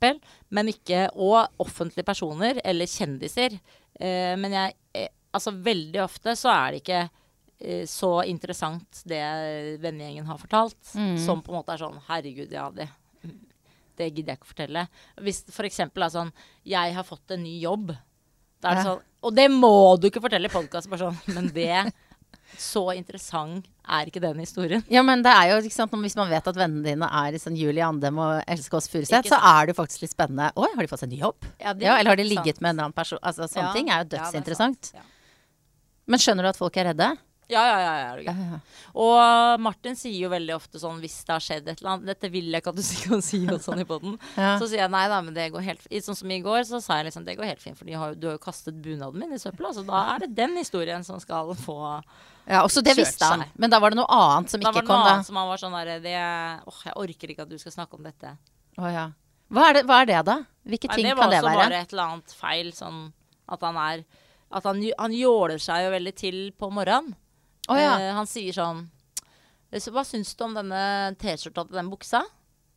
[0.56, 3.60] Men ikke Og offentlige personer eller kjendiser.
[4.00, 7.02] Eh, men jeg eh, Altså, veldig ofte så er det ikke
[7.60, 9.20] eh, så interessant det
[9.84, 11.18] vennegjengen har fortalt, Mm.
[11.20, 12.88] som på en måte er sånn Herregud, ja, det
[13.98, 14.88] det gidder jeg ikke fortelle.
[15.26, 16.32] Hvis for eksempel er sånn
[16.66, 17.96] Jeg har fått en ny jobb.
[18.62, 21.18] Da er det sånn Og det må du ikke fortelle i podkast, bare sånn.
[21.36, 21.92] Men det
[22.58, 24.84] Så interessant er ikke den historien.
[24.90, 27.42] ja, men det er jo ikke sant, Hvis man vet at vennene dine er i
[27.42, 30.52] sånn Julie Andem og Else Kåss Furuseth, så er det jo faktisk litt spennende.
[30.56, 31.44] Oi, har de fått seg ny jobb?
[31.60, 32.34] Ja, Ja, er eller har de sant.
[32.38, 33.20] ligget med en annen person?
[33.24, 33.74] Altså, Sånne Ja.
[33.74, 34.94] ting er jo er dødsinteressant.
[34.94, 35.02] Ja.
[36.08, 37.18] Men skjønner du at folk er redde?
[37.48, 37.92] Ja, ja, ja.
[37.98, 38.58] ja, Ja, ja.
[38.98, 42.30] Og Martin sier jo veldig ofte sånn hvis det har skjedd et eller annet Dette
[42.34, 44.18] vil jeg ikke at du skal si og sånn i poden.
[44.60, 46.06] Så sier jeg nei da, men det går helt fint.
[46.08, 48.28] Sånn som i går, så sa jeg liksom det går helt fint, for har, du
[48.30, 49.72] har jo kastet bunaden min i søpla.
[49.76, 51.78] Så da er det den historien som skal få
[52.48, 53.46] Ja, også det visste han.
[53.56, 55.14] Men da var det noe annet som Da var ikke det noe kom, da.
[55.16, 56.18] annet som han var sånn der, det
[56.68, 58.34] Åh, jeg orker ikke at du skal snakke om dette.
[58.78, 59.08] Oh, ja.
[59.48, 60.42] Hva er, det, hva er det, da?
[60.68, 61.32] Hvilke Nei, ting det være?
[61.32, 63.06] Det var også bare et eller annet feil, sånn
[63.48, 64.04] at han er
[64.48, 67.16] At han, han jåler seg jo veldig til på morgenen.
[67.68, 67.94] Å ja.
[68.00, 68.86] Eh, han sier sånn
[69.76, 70.82] så, Hva syns du om denne
[71.20, 72.22] T-skjorta til den buksa?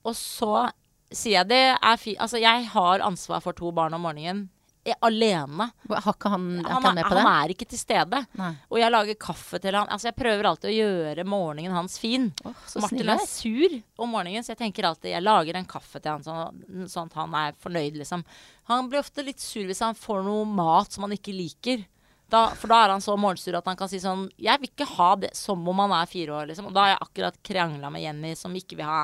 [0.02, 0.70] Og så
[1.10, 4.48] sier jeg det er fint Altså, jeg har ansvar for to barn om morgenen.
[4.80, 5.66] Jeg, alene.
[5.92, 7.32] Har ikke han, er Han, han er, med på han det?
[7.36, 8.20] er ikke til stede.
[8.40, 8.48] Nei.
[8.72, 9.90] Og jeg lager kaffe til han.
[9.92, 12.30] Altså, jeg prøver alltid å gjøre morgenen hans fin.
[12.48, 16.00] Oh, Martin snill er sur om morgenen, så jeg tenker alltid jeg lager en kaffe
[16.00, 18.24] til han sånn, sånn at han er fornøyd, liksom.
[18.72, 21.84] Han blir ofte litt sur hvis han får noe mat som han ikke liker.
[22.30, 24.86] Da, for da er han så morgensur at han kan si sånn Jeg vil ikke
[24.96, 26.68] ha det som om han er fire år, liksom.
[26.70, 29.00] Og da har jeg akkurat krangla med Jenny som ikke vil ha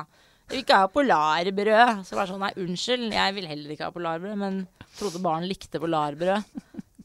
[0.47, 2.05] Jeg vil ikke ha polarbrød.
[2.07, 4.61] Så bare sånn Nei, unnskyld, jeg vil heller ikke ha polarbrød, men
[4.97, 6.43] trodde barn likte polarbrød.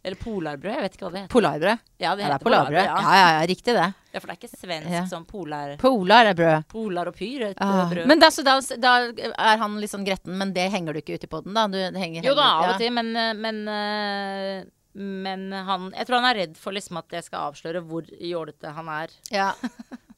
[0.03, 1.31] Eller polarbrød, jeg vet ikke hva det heter.
[1.33, 1.83] Polarbrød.
[2.03, 2.85] Ja, det Ja, det er polarbrød.
[2.87, 2.97] ja.
[3.03, 3.85] Ja, ja, ja, riktig det.
[4.13, 5.03] ja, for det er ikke svensk Ja.
[5.07, 5.77] sånn polar...
[5.79, 6.65] Polar er brød.
[6.73, 7.87] Polar og pyr, et Ah.
[7.91, 8.07] brød.
[8.11, 8.95] Men da, så da, da
[9.39, 11.67] er han litt sånn gretten, men det henger du ikke uti på den, da?
[11.71, 12.73] Du henger Jo da, av ja.
[12.75, 16.99] og til, men, eh, men, eh, men han Jeg tror han er redd for liksom
[17.01, 19.11] at jeg skal avsløre hvor jålete han er.
[19.33, 19.53] Ja.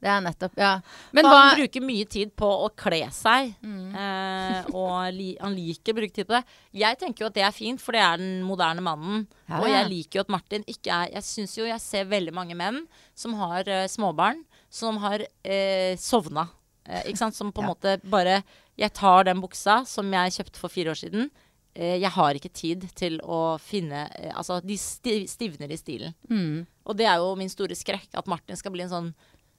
[0.05, 0.73] Det er nettopp, ja.
[1.17, 3.95] Men hva han bruker mye tid på å kle seg, Mm.
[3.97, 6.43] eh, og li, han liker å bruke tid på det.
[6.77, 9.23] Jeg tenker jo at det er fint, for det er den moderne mannen.
[9.49, 12.33] Ja, Og jeg liker jo at Martin ikke er Jeg syns jo jeg ser veldig
[12.37, 12.83] mange menn
[13.17, 16.49] som har uh, småbarn, som har uh, sovna.
[16.85, 17.33] Eh, ikke sant?
[17.39, 17.73] Som på en Ja.
[17.73, 18.43] måte bare
[18.77, 21.31] Jeg tar den buksa som jeg kjøpte for fire år siden.
[21.75, 26.15] Eh, jeg har ikke tid til å finne eh, Altså, de stivner i stilen.
[26.29, 26.65] mm.
[26.85, 29.07] Og det er jo min store skrekk, at Martin skal bli en sånn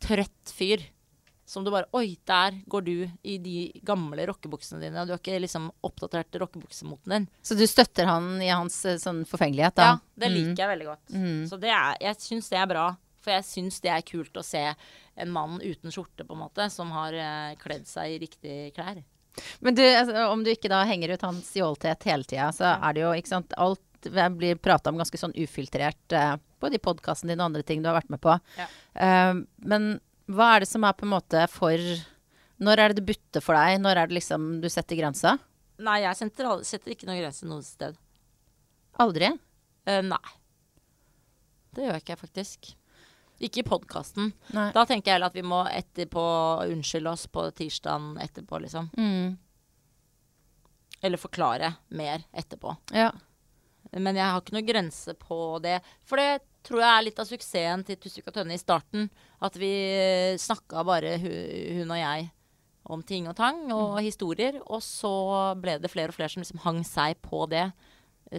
[0.00, 0.85] trøtt fyr.
[1.46, 2.94] Som du bare Oi, der går du
[3.26, 5.00] i de gamle rockebuksene dine.
[5.02, 7.26] Og du har ikke liksom oppdatert rockebuksemoten din.
[7.42, 9.88] Så du støtter han i hans eh, sånn forfengelighet, da?
[9.90, 11.11] Ja, det liker jeg veldig godt.
[11.11, 11.42] Mm.
[11.50, 12.87] Så det er, jeg syns det er bra.
[13.26, 16.70] For jeg syns det er kult å se en mann uten skjorte, på en måte,
[16.70, 17.16] som har
[17.59, 19.02] kledd seg i riktige klær.
[19.61, 22.96] Men du, altså, om du ikke da henger ut hans jålthet hele tida, så er
[22.96, 23.83] det jo, ikke sant Alt
[24.37, 27.88] blir prata om ganske sånn ufiltrert, uh, både i podkasten din og andre ting du
[27.90, 28.37] har vært med på.
[28.59, 28.68] Ja.
[28.94, 29.96] Uh, men
[30.31, 31.81] hva er det som er på en måte for
[32.57, 33.77] Når er det det butter for deg?
[33.83, 35.37] Når er det liksom du setter grensa?
[35.83, 37.99] Nei, jeg setter, setter ikke noen grense noe sted.
[39.03, 39.29] Aldri?
[39.87, 40.25] Uh, nei.
[41.77, 42.70] Det gjør ikke jeg faktisk.
[43.42, 44.31] Ikke i podkasten.
[44.53, 46.22] Da tenker jeg heller at vi må etterpå
[46.72, 48.88] unnskylde oss på tirsdagen etterpå, liksom.
[48.96, 49.37] Mm.
[51.05, 52.72] Eller forklare mer etterpå.
[52.96, 53.11] Ja.
[53.92, 55.77] Men jeg har ikke noe grense på det.
[56.09, 59.11] For det tror jeg er litt av suksessen til Tusvik og Tønne i starten.
[59.44, 59.68] At vi
[60.40, 62.31] snakka bare hun og jeg.
[62.87, 64.61] om ting og tang og historier.
[64.66, 65.12] Og så
[65.61, 67.68] ble det flere og flere som liksom hang seg på det.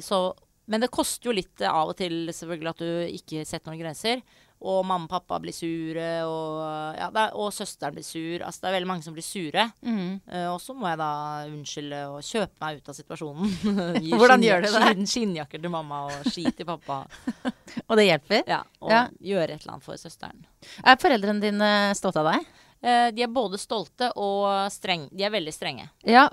[0.03, 0.33] Så,
[0.67, 3.81] men det koster jo litt eh, av og til selvfølgelig at du ikke setter noen
[3.85, 4.21] grenser.
[4.57, 6.55] Og mamma og pappa blir sure, og,
[6.97, 8.41] ja, er, og søsteren blir sur.
[8.41, 9.67] Altså det er veldig mange som blir sure.
[9.85, 10.15] Mm.
[10.25, 11.09] Uh, og så må jeg da
[11.51, 13.53] unnskylde og kjøpe meg ut av situasjonen.
[14.17, 14.73] Hvordan gjør du det?
[14.81, 17.03] skinn- Skinnjakker til mamma og ski til pappa.
[17.87, 18.41] Og det hjelper?
[18.49, 19.03] Ja, og Ja.
[19.21, 20.41] gjøre et eller annet for søsteren.
[20.83, 22.49] Er foreldrene dine stolte av deg?
[22.81, 25.05] Uh, de er både stolte og streng.
[25.13, 25.85] De er veldig strenge.
[26.09, 26.25] Ja.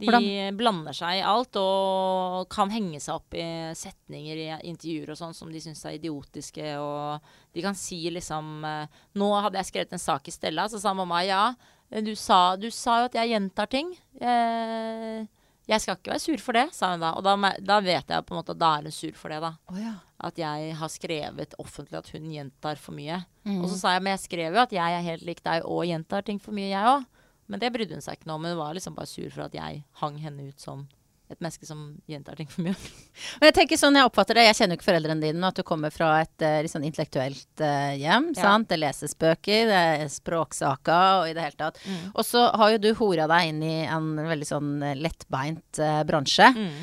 [0.00, 0.56] De Hvordan?
[0.56, 3.44] blander seg i alt og kan henge seg opp i
[3.76, 6.72] setninger i intervjuer og sånn som de syns er idiotiske.
[6.80, 10.80] Og de kan si liksom eh, Nå hadde jeg skrevet en sak i Stella, så
[10.82, 11.44] sa mamma ja.
[11.92, 13.92] Du sa, du sa jo at jeg gjentar ting.
[14.16, 15.28] Eh,
[15.68, 17.12] jeg skal ikke være sur for det, sa hun da.
[17.18, 19.42] Og da, da vet jeg på en måte at da er hun sur for det,
[19.44, 19.52] da.
[19.70, 19.94] Oh, ja.
[20.22, 23.20] At jeg har skrevet offentlig at hun gjentar for mye.
[23.46, 23.60] Mm.
[23.60, 25.84] Og så sa jeg, men jeg skrev jo at jeg er helt lik deg og
[25.86, 27.06] gjentar ting for mye, jeg òg.
[27.52, 28.48] Men det brydde hun seg ikke om.
[28.48, 30.86] Hun var liksom bare sur for at jeg hang henne ut som
[31.32, 32.74] et menneske som gjentar ting for mye.
[33.40, 35.64] Men jeg tenker sånn jeg oppfatter det, jeg kjenner jo ikke foreldrene dine, at du
[35.66, 38.30] kommer fra et eh, litt sånn intellektuelt uh, hjem.
[38.36, 38.42] Ja.
[38.42, 38.68] sant?
[38.68, 41.80] Det leses bøker, det er språksaker og i det hele tatt.
[41.88, 42.02] Mm.
[42.12, 46.02] Og så har jo du hora deg inn i en veldig sånn eh, lettbeint uh,
[46.08, 46.50] bransje.
[46.52, 46.76] Mm.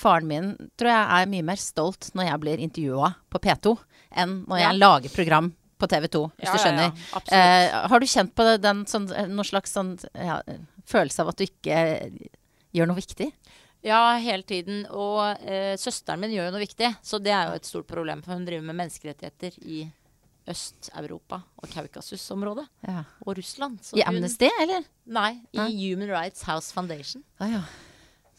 [0.00, 3.76] Faren min tror jeg er mye mer stolt når jeg blir intervjua på P2,
[4.20, 4.68] enn når Ja.
[4.70, 6.92] jeg lager program på TV 2, hvis Ja, du skjønner.
[6.92, 7.40] ja, ja.
[7.40, 9.94] Eh, har du kjent på den sånn, eh, noen slags sånn
[10.90, 11.80] følelse av at du ikke
[12.76, 13.30] gjør noe viktig?
[13.82, 14.82] Ja, hele tiden.
[14.92, 18.20] Og eh, søsteren min gjør jo noe viktig, så det er jo et stort problem.
[18.22, 19.86] For hun driver med menneskerettigheter i
[20.50, 22.66] Øst-Europa og Kaukasus-området.
[23.26, 23.78] Og Russland.
[23.84, 24.84] Så I Amnesty, eller?
[25.06, 27.22] Nei, i Human Rights House Foundation.
[27.40, 27.62] Ah, ja.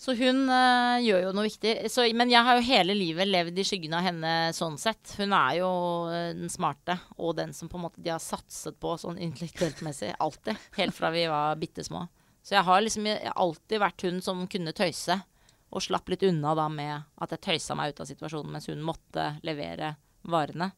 [0.02, 1.76] Så hun øh, gjør jo noe viktig.
[1.94, 5.14] Så, men jeg har jo hele livet levd i skyggen av henne sånn sett.
[5.20, 5.70] Hun er jo
[6.10, 9.84] øh, den smarte, og den som på en måte de har satset på sånn intellektuelt
[9.86, 10.10] messig.
[10.18, 10.58] Alltid.
[10.80, 12.08] Helt fra vi var bitte små.
[12.42, 15.20] Så jeg har liksom jeg har alltid vært hun som kunne tøyse.
[15.72, 18.82] Og slapp litt unna da med at jeg tøysa meg ut av situasjonen mens hun
[18.84, 19.94] måtte levere
[20.34, 20.72] varene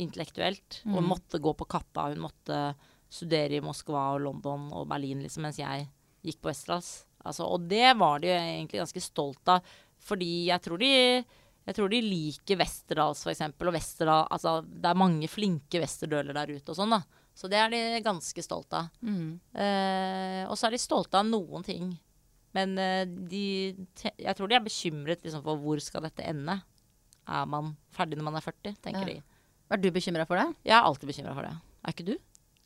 [0.00, 0.80] intellektuelt.
[0.88, 2.08] Og måtte gå på kappa.
[2.08, 2.70] Hun måtte
[3.12, 5.90] studere i Moskva og London og Berlin liksom, mens jeg
[6.24, 7.02] gikk på Westerdals.
[7.24, 9.62] Altså, og det var de egentlig ganske stolt av,
[10.02, 10.92] fordi jeg tror de
[11.62, 13.68] jeg tror de liker Westerdals, eksempel.
[13.70, 17.04] Og Westerdal, altså, det er mange flinke westerdøler der ute og sånn, da.
[17.38, 18.88] Så det er de ganske stolte av.
[19.06, 19.36] Mm.
[19.54, 21.92] Eh, og så er de stolte av noen ting.
[22.52, 23.44] Men eh, de,
[24.02, 26.58] jeg tror de er bekymret liksom, for hvor skal dette ende.
[27.30, 29.14] Er man ferdig når man er 40, tenker Ja.
[29.14, 29.46] de.
[29.72, 30.48] Er du bekymra for det?
[30.66, 31.54] Jeg er alltid bekymra for det.
[31.86, 32.16] Er ikke du?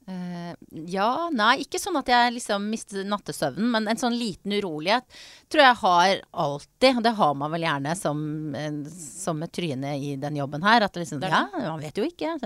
[0.07, 0.55] Eh,
[0.87, 5.03] ja, nei, ikke sånn at jeg liksom mister nattesøvnen, men en sånn liten urolighet
[5.51, 7.01] tror jeg har alltid.
[7.01, 8.21] Og det har man vel gjerne som,
[8.55, 10.87] eh, som et tryne i den jobben her.
[10.87, 12.37] At det liksom, ja, man vet jo ikke.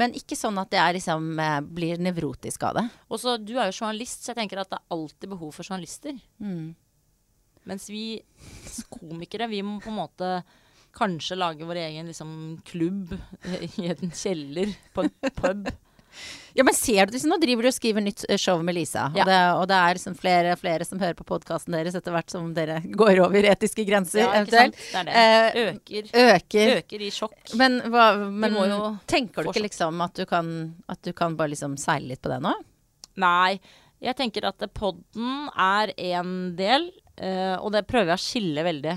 [0.00, 2.88] Men ikke sånn at jeg liksom eh, blir nevrotisk av det.
[3.10, 5.68] Og så, Du er jo journalist, så jeg tenker at det er alltid behov for
[5.68, 6.16] journalister.
[6.40, 6.74] Mm.
[7.66, 8.22] Mens vi
[8.88, 10.36] komikere, vi må på en måte
[10.96, 13.12] kanskje lage vår egen liksom, klubb
[13.76, 15.68] i en kjeller på en pub.
[16.56, 19.10] Ja, men ser du liksom, Nå driver du og skriver nytt eh, show med Lisa.
[19.14, 19.24] Ja.
[19.24, 22.14] Og, det, og det er liksom flere og flere som hører på podkasten deres etter
[22.14, 24.78] hvert som dere går over etiske grenser, Ja, eventuelt.
[24.92, 25.66] Det det.
[25.66, 26.72] Øker, Øker.
[26.78, 27.36] øker i sjokk.
[27.60, 28.56] Men, hva, men
[29.10, 30.48] tenker du ikke liksom at du kan,
[30.88, 32.54] at du kan bare liksom seile litt på det nå?
[33.20, 33.58] Nei,
[34.04, 38.96] jeg tenker at podden er en del, eh, og det prøver jeg å skille veldig.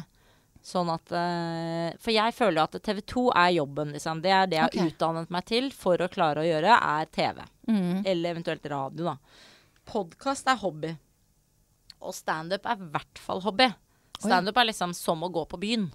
[0.66, 4.24] Sånn at eh, For jeg føler at TV 2 er jobben, liksom.
[4.24, 7.40] Det er det jeg har utdannet meg til for å klare å gjøre, er TV.
[7.70, 8.02] Mm.
[8.04, 9.46] Eller eventuelt radio, da.
[9.90, 10.92] Podkast er hobby.
[12.00, 13.70] Og standup er i hvert fall hobby.
[14.20, 15.88] Standup er liksom som å gå på byen.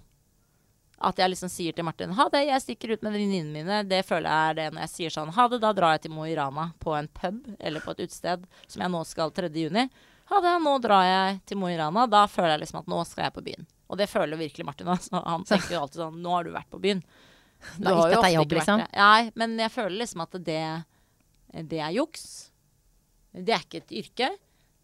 [1.05, 3.79] At jeg liksom sier til Martin ha det, jeg stikker ut med venninnene mine.
[3.85, 6.15] Det føler jeg er det når jeg sier sånn ha det, da drar jeg til
[6.15, 9.51] Mo i Rana på en pub eller på et utested som jeg nå skal 3.
[9.51, 9.89] juni.
[10.31, 12.07] Ha det, nå drar jeg til Mo i Rana.
[12.09, 13.67] Da føler jeg liksom at nå skal jeg på byen.
[13.89, 15.07] Og det føler virkelig Martin òg.
[15.13, 17.03] Han tenker jo alltid sånn Nå har du vært på byen.
[17.77, 18.81] Du det er ofte jobb, ikke vært liksom?
[18.83, 18.89] det.
[18.99, 20.63] Nei, men jeg føler liksom at det,
[21.71, 22.25] det er juks.
[23.35, 24.31] Det er ikke et yrke.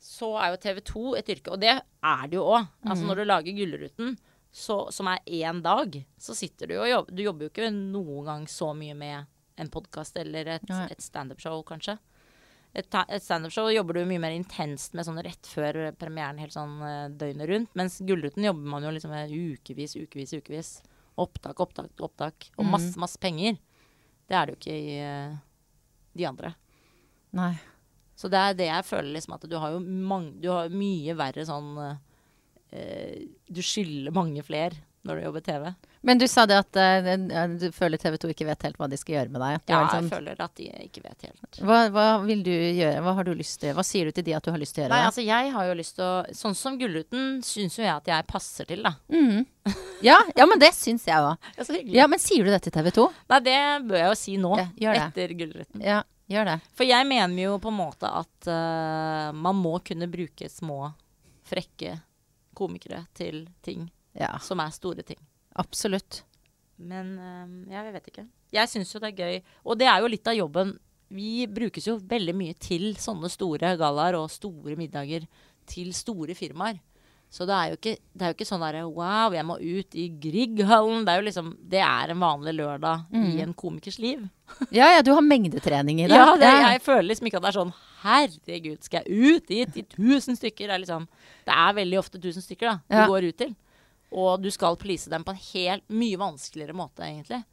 [0.02, 2.70] Så er jo TV 2 et yrke, og det er det jo òg.
[2.82, 2.94] Mm.
[2.94, 4.16] Altså når du lager Gullruten,
[4.52, 7.16] så, som er én dag, så sitter du og jobber.
[7.16, 9.30] Du jobber jo ikke noen gang så mye med
[9.62, 12.00] en podkast eller et, et standup-show, kanskje.
[12.74, 16.78] Et, et standup-show jobber du mye mer intenst med sånn rett før premieren, helt sånn
[16.88, 17.74] eh, døgnet rundt.
[17.76, 20.70] Mens Gullruten jobber man jo liksom med ukevis, ukevis, ukevis.
[21.20, 22.48] Opptak, opptak, opptak.
[22.58, 22.72] Og Mhm.
[22.72, 23.58] masse, masse penger.
[24.30, 25.36] Det er det jo ikke i eh,
[26.16, 26.54] de andre.
[27.36, 27.54] Nei.
[28.16, 31.14] Så det er det jeg føler liksom at du har jo mange, du har mye
[31.18, 31.74] verre sånn
[32.72, 35.66] eh, Du skylder mange flere når du jobber TV.
[36.02, 38.98] Men du sa det at uh, du føler TV 2 ikke vet helt hva de
[38.98, 39.58] skal gjøre med deg.
[39.70, 39.86] Ja, liksom...
[39.86, 41.60] jeg sånn- føler at de ikke vet helt.
[41.62, 43.04] hva, hva vil du gjøre?
[43.06, 43.76] Hva har du lyst til?
[43.78, 44.96] Hva sier du til de at du har lyst til å gjøre?
[44.96, 48.10] Nei, altså jeg har jo lyst til å Sånn som Gullruten syns jo jeg at
[48.10, 48.96] jeg passer til, da.
[49.14, 49.46] Mhm.
[50.10, 51.52] ja, ja, men det syns jeg òg.
[51.94, 53.08] Ja, men sier du det til TV 2?
[53.30, 54.56] Nei, det bør jeg jo si nå.
[54.82, 55.86] Ja, etter Gullruten.
[55.86, 56.02] Ja,
[56.34, 56.60] gjør det.
[56.74, 60.88] For jeg mener jo på en måte at uh, man må kunne bruke små,
[61.46, 62.00] frekke
[62.58, 63.86] komikere til ting
[64.18, 65.20] Ja, som er store ting.
[65.56, 66.24] Absolutt.
[66.82, 68.28] Men eh, ja, jeg vet ikke.
[68.52, 69.42] Jeg syns jo det er gøy.
[69.66, 70.76] Og det er jo litt av jobben.
[71.12, 75.28] Vi brukes jo veldig mye til sånne store gallaer og store middager
[75.70, 76.80] til store firmaer.
[77.32, 79.96] Så det er jo ikke, det er jo ikke sånn derre wow, jeg må ut
[79.96, 81.06] i Grieghallen.
[81.08, 84.26] Det er jo liksom Det er en vanlig lørdag i en komikers liv.
[84.76, 86.18] Ja, ja, du har mengdetrening i det.
[86.18, 87.70] Ja, det, jeg føler liksom ikke at det er sånn
[88.02, 90.68] Herregud, skal jeg ut dit i tusen stykker?
[90.68, 91.06] Det er liksom
[91.48, 93.06] Det er veldig ofte tusen stykker da du Ja.
[93.08, 93.54] går ut til.
[94.12, 97.44] Og du skal please dem på en helt mye vanskeligere måte, egentlig.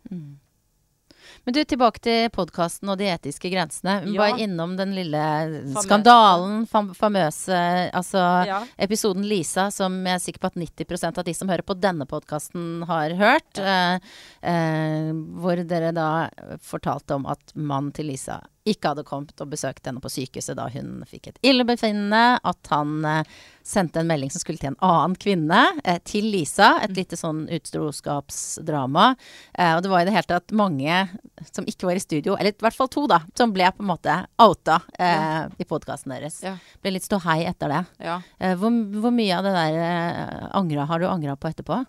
[1.45, 3.99] Men du, tilbake til podkasten og de etiske grensene.
[4.07, 4.21] Vi Ja.
[4.23, 5.83] var innom den lille Famøse.
[5.85, 8.65] skandalen, fam famøse Altså Ja.
[8.79, 12.07] episoden Lisa, som jeg er sikker på at 90% av de som hører på denne
[12.07, 13.59] podkasten, har hørt.
[13.59, 13.99] Eh,
[14.43, 16.31] eh, hvor dere da
[16.63, 20.69] fortalte om at mannen til Lisa ikke hadde kommet og besøkt henne på sykehuset da
[20.73, 22.39] hun fikk et illebefinnende.
[22.47, 26.75] At han eh, sendte en melding som skulle til en annen kvinne, eh, til Lisa.
[26.85, 29.11] Et lite sånn utroskapsdrama.
[29.55, 31.03] Eh, og det var i det hele tatt mange
[31.51, 33.91] som ikke var i studio, eller i hvert fall to, da, som ble på en
[33.93, 36.41] måte outa eh, i podkasten deres.
[36.47, 36.57] Ja.
[36.83, 37.85] Ble litt ståhei etter det.
[38.05, 38.21] Ja.
[38.39, 41.83] Eh, hvor, hvor mye av det der angra, har du angra på etterpå?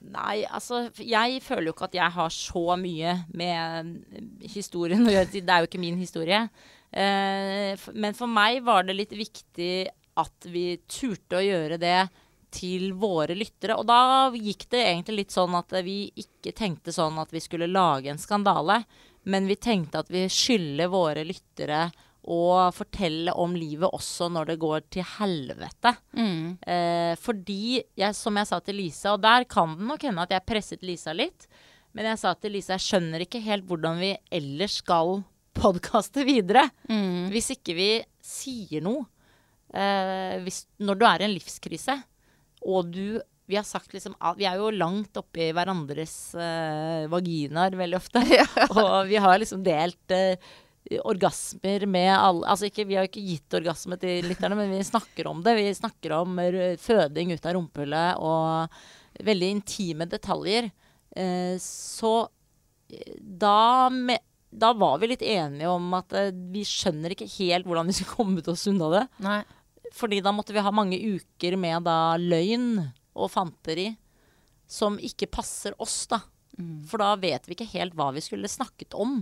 [0.00, 3.98] Nei, altså jeg føler jo ikke at jeg har så mye med
[4.48, 5.28] historien å gjøre.
[5.36, 6.46] Det er jo ikke min historie.
[6.90, 9.74] Eh, men for meg var det litt viktig
[10.20, 12.00] at vi turte å gjøre det
[12.50, 13.76] til våre lyttere.
[13.78, 17.70] Og da gikk det egentlig litt sånn at vi ikke tenkte sånn at vi skulle
[17.70, 18.82] lage en skandale,
[19.30, 24.58] men vi tenkte at vi skylder våre lyttere å fortelle om livet også når det
[24.60, 25.94] går til helvete.
[26.68, 30.34] Eh, fordi, jeg, som jeg sa til Lisa, og der kan det nok hende at
[30.36, 31.48] jeg presset Lisa litt,
[31.96, 35.22] men jeg sa til Lisa jeg skjønner ikke helt hvordan vi ellers skal
[35.56, 36.68] podkaste videre.
[37.32, 37.90] Hvis ikke vi
[38.22, 39.08] sier noe.
[39.74, 41.96] Eh, hvis, når du er i en livskrise,
[42.66, 47.98] og du vi har sagt liksom Vi er jo langt oppi hverandres eh, vaginaer veldig
[47.98, 48.22] ofte.
[48.78, 50.38] og vi har liksom delt eh,
[51.04, 54.80] orgasmer med alle Altså ikke, vi har jo ikke gitt orgasme til lytterne, men vi
[54.86, 55.54] snakker om det.
[55.58, 56.40] Vi snakker om
[56.80, 58.80] føding ut av rumpehullet og
[59.26, 60.70] veldig intime detaljer.
[61.16, 62.14] Eh, så
[62.88, 67.68] eh, da, med, da var vi litt enige om at eh, vi skjønner ikke helt
[67.68, 69.06] hvordan vi skulle komme oss unna det.
[69.26, 69.40] Nei.
[69.96, 72.76] Fordi da måtte vi ha mange uker med da løgn
[73.18, 73.90] og fanteri
[74.70, 76.20] som ikke passer oss, da.
[76.86, 79.18] For da vet vi ikke helt hva vi skulle snakket om.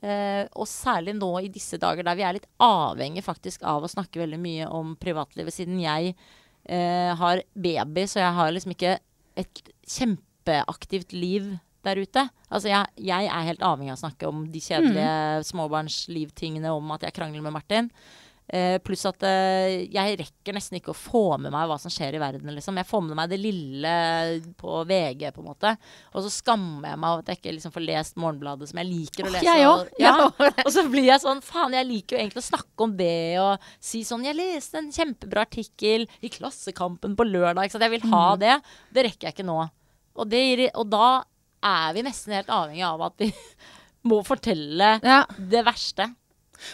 [0.00, 3.90] Eh, og særlig nå i disse dager der vi er litt avhengig faktisk av å
[3.90, 8.94] snakke veldig mye om privatlivet, siden jeg uh, har baby, så jeg har liksom ikke
[9.40, 11.50] et kjempeaktivt liv
[11.84, 12.26] der ute.
[12.48, 17.04] Altså jeg, jeg er helt avhengig av å snakke om de kjedelige småbarnslivtingene om at
[17.06, 17.92] jeg krangler med Martin.
[18.50, 22.16] Eh, pluss at eh, jeg rekker nesten ikke å få med meg hva som skjer
[22.16, 22.50] i verden.
[22.56, 22.80] Liksom.
[22.80, 23.92] Jeg får med meg det lille
[24.58, 25.70] på VG, på en måte.
[26.10, 28.88] Og så skammer jeg meg over at jeg ikke liksom, får lest Morgenbladet, som jeg
[28.90, 29.46] liker å lese.
[29.46, 29.92] jeg òg.
[30.02, 30.14] Ja.
[30.64, 33.70] Og så blir jeg sånn Faen, jeg liker jo egentlig å snakke om det og
[33.78, 37.68] si sånn Jeg leste en kjempebra artikkel i Klassekampen på lørdag.
[37.68, 37.86] Ikke sant?
[37.86, 38.56] Jeg vil ha det.
[38.90, 39.60] Det rekker jeg ikke nå.
[40.18, 40.42] Og, det,
[40.74, 41.20] og da
[41.70, 43.30] er vi nesten helt avhengig av at vi
[44.10, 45.22] må fortelle Ja.
[45.38, 46.10] det verste.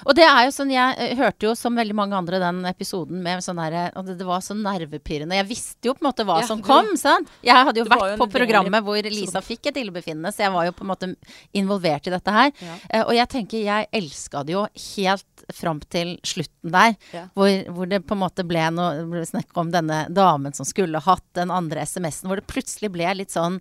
[0.07, 3.23] Og det er jo sånn, jeg eh, hørte jo som veldig mange andre den episoden
[3.25, 5.39] med sånn derre Og det, det var så nervepirrende.
[5.39, 7.31] Jeg visste jo på en måte hva Ja, som kom, sant.
[7.47, 10.69] Jeg hadde jo vært jo på programmet hvor Lisa fikk et illebefinnende, så jeg var
[10.69, 11.11] jo på en måte
[11.57, 12.53] involvert i dette her.
[12.61, 12.77] Ja.
[12.91, 17.27] Uh, og jeg tenker, jeg elska det jo helt fram til slutten der, Ja.
[17.35, 21.03] hvor, hvor det på en måte ble noe ble snakk om denne damen som skulle
[21.03, 23.61] hatt den andre SMS-en, hvor det plutselig ble litt sånn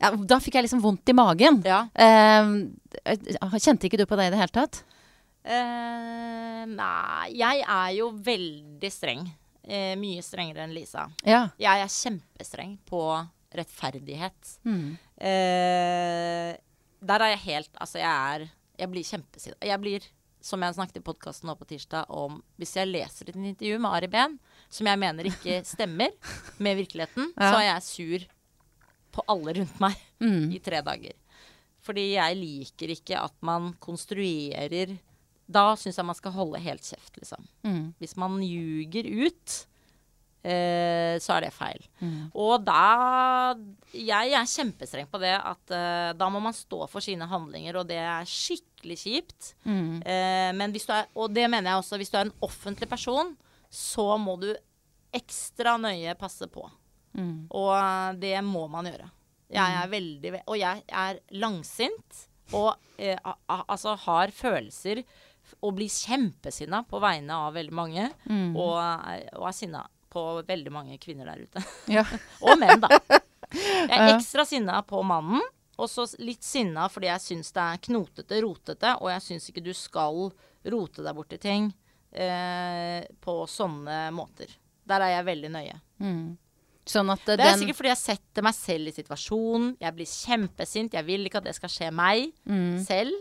[0.00, 1.60] ja, Da fikk jeg liksom vondt i magen.
[1.64, 1.84] Ja.
[1.94, 2.66] Uh,
[3.62, 4.82] kjente ikke du på det i det hele tatt?
[5.44, 9.26] Eh, nei, jeg er jo veldig streng.
[9.64, 11.06] Uh, mye strengere enn Lisa.
[11.24, 11.46] Ja.
[11.60, 12.98] Jeg er kjempestreng på
[13.56, 14.50] rettferdighet.
[14.68, 14.90] Mm.
[15.16, 16.50] Uh,
[17.04, 18.44] der er jeg helt Altså, jeg er
[18.80, 19.56] Jeg blir kjempesinna.
[19.64, 20.06] Jeg blir,
[20.44, 23.90] som jeg snakket i podkasten nå på tirsdag, om Hvis jeg leser et intervju med
[23.96, 24.36] Ari Behn,
[24.68, 26.12] som jeg mener ikke stemmer
[26.58, 27.50] med virkeligheten, Ja.
[27.52, 28.26] så er jeg sur
[29.14, 30.50] på alle rundt meg Mm.
[30.56, 31.12] i tre dager.
[31.84, 34.94] Fordi jeg liker ikke at man konstruerer
[35.46, 37.46] Da syns jeg man skal holde helt kjeft, liksom.
[37.66, 37.86] Mm.
[38.00, 39.56] Hvis man ljuger ut
[40.44, 41.80] eh, så er det feil.
[42.36, 43.54] Og da
[43.94, 47.88] Jeg er kjempestreng på det at eh, da må man stå for sine handlinger, og
[47.88, 49.54] det er skikkelig kjipt.
[50.04, 52.88] Eh, men hvis du er, og det mener jeg også, hvis du er en offentlig
[52.90, 53.34] person,
[53.70, 54.50] så må du
[55.14, 56.66] ekstra nøye passe på.
[57.54, 59.10] Og eh, det må man gjøre.
[59.54, 63.16] Jeg er veldig Og jeg er langsint og eh,
[63.46, 65.04] altså har følelser
[65.62, 68.08] og blir kjempesinna på vegne av veldig mange.
[68.56, 69.84] Og, er- og er sinna
[70.14, 71.62] på veldig mange kvinner der ute.
[71.96, 72.04] Ja.
[72.42, 72.88] Og menn, da.
[73.54, 75.42] Jeg er ekstra sinna på mannen.
[75.78, 79.62] Og så litt sinna fordi jeg syns det er knotete, rotete, og jeg syns ikke
[79.66, 80.28] du skal
[80.70, 81.64] rote deg bort i ting
[82.14, 84.52] eh, på sånne måter.
[84.86, 85.74] Der er jeg veldig nøye.
[86.86, 89.70] Sånn at eh, Det er den sikkert fordi jeg setter meg selv i situasjonen.
[89.82, 90.94] Jeg blir kjempesint.
[90.94, 92.78] Jeg vil ikke at det skal skje meg Mm.
[92.86, 93.14] selv.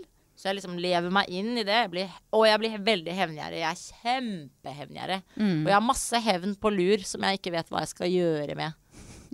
[0.43, 1.75] Så jeg liksom lever meg inn i det.
[1.85, 3.61] Jeg blir, og jeg blir veldig hevngjerrig.
[3.61, 5.19] Jeg er kjempehevngjerrig.
[5.37, 5.61] Mm.
[5.61, 8.57] Og jeg har masse hevn på lur som jeg ikke vet hva jeg skal gjøre
[8.59, 8.75] med.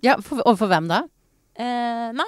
[0.05, 0.99] Ja, for, Overfor hvem da?
[1.57, 2.27] Eh, nei,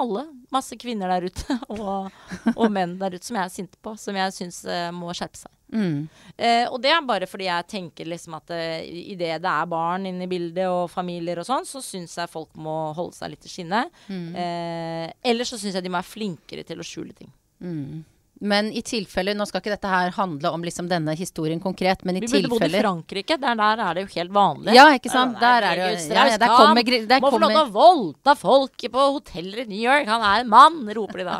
[0.00, 0.22] alle.
[0.48, 1.58] Masse kvinner der ute.
[1.76, 2.08] Og,
[2.54, 3.92] og menn der ute som jeg er sint på.
[4.00, 5.52] Som jeg syns eh, må skjerpe seg.
[5.76, 6.08] Mm.
[6.36, 8.80] Eh, og det er bare fordi jeg tenker liksom at eh,
[9.12, 12.56] idet det er barn inne i bildet, og familier og sånn, så syns jeg folk
[12.56, 13.92] må holde seg litt i skinnet.
[14.08, 14.32] Mm.
[14.40, 17.28] Eh, ellers så syns jeg de må være flinkere til å skjule ting.
[17.60, 18.02] Mm.
[18.42, 22.18] Men i tilfelle Nå skal ikke dette her handle om liksom denne historien konkret, men
[22.18, 23.38] i Vi burde bodd i Frankrike.
[23.38, 24.74] Der, der er det jo helt vanlig.
[24.74, 25.38] Ja, ikke sant?
[25.38, 27.70] Der, Der er det jo ja, ja, Der kommer, der Må få lov til å
[27.76, 30.10] voldta folk på hoteller i New York.
[30.10, 31.38] Han er en mann, roper de da.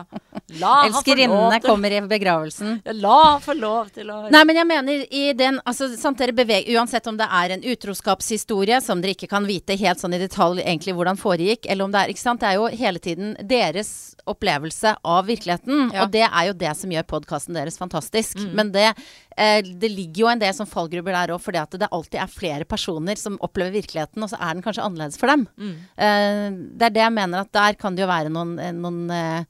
[0.61, 2.81] Elskerinnene kommer i begravelsen.
[3.03, 6.35] La han få lov til å Nei, men jeg mener i den altså, sant, dere
[6.37, 10.21] beveg, Uansett om det er en utroskapshistorie som dere ikke kan vite helt sånn i
[10.23, 13.37] detalj egentlig hvordan foregikk, eller om det er ikke sant, Det er jo hele tiden
[13.41, 13.93] deres
[14.29, 15.91] opplevelse av virkeligheten.
[15.93, 16.05] Ja.
[16.05, 18.39] Og det er jo det som gjør podkasten deres fantastisk.
[18.55, 18.93] Men det,
[19.37, 22.31] eh, det ligger jo en del som fallgrubber der òg, fordi at det alltid er
[22.31, 25.47] flere personer som opplever virkeligheten, og så er den kanskje annerledes for dem.
[25.59, 26.49] Eh,
[26.79, 29.45] det er det jeg mener at der kan det jo være noen, eh, noen eh,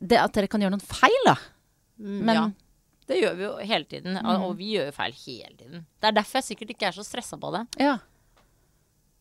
[0.00, 1.36] det At dere kan gjøre noen feil, da.
[1.98, 2.50] Mm, Men- ja.
[3.08, 4.16] Det gjør vi jo hele tiden.
[4.20, 5.86] Og, og vi gjør jo feil hele tiden.
[5.98, 7.62] Det er derfor jeg sikkert ikke er så stressa på det.
[7.80, 7.94] Ja.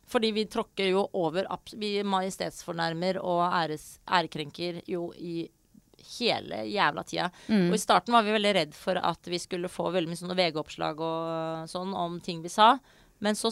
[0.08, 1.48] Fordi vi tråkker jo over
[1.80, 5.50] Vi majestetsfornærmer og æres, ærekrenker jo i
[6.20, 7.30] hele jævla tida.
[7.72, 10.38] Og i starten var vi veldig redd for at vi skulle få veldig mye sånne
[10.38, 12.78] VG-oppslag og sånn om ting vi sa.
[13.20, 13.52] Men så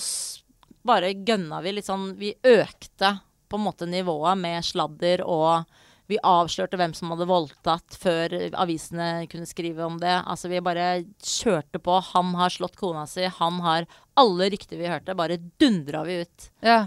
[0.85, 3.15] bare gønna vi litt sånn Vi økte
[3.49, 5.65] på en måte nivået med sladder og
[6.11, 10.13] vi avslørte hvem som hadde voldtatt før avisene kunne skrive om det.
[10.21, 11.97] Altså Vi bare kjørte på.
[12.13, 13.25] Han har slått kona si.
[13.39, 16.49] Han har Alle rykter vi hørte, bare dundra vi ut.
[16.63, 16.85] Ja.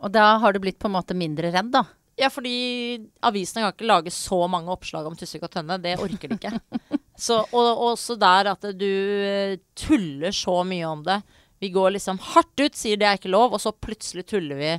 [0.00, 1.84] Og da har du blitt på en måte mindre redd, da.
[2.18, 5.78] Ja, fordi avisene kan ikke lage så mange oppslag om Tussvik og Tønne.
[5.80, 6.56] Det orker de ikke.
[7.20, 11.18] Så, og også der at du eh, tuller så mye om det.
[11.60, 14.70] Vi går liksom hardt ut, sier det er ikke lov, og så plutselig tuller vi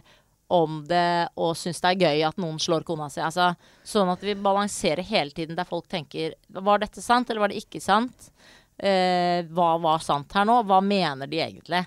[0.51, 3.21] om det og syns det er gøy at noen slår kona si.
[3.23, 3.51] Altså,
[3.87, 7.61] sånn at vi balanserer hele tiden der folk tenker Var dette sant, eller var det
[7.63, 8.31] ikke sant?
[8.81, 10.55] Eh, hva var sant her nå?
[10.65, 11.83] Hva mener de egentlig?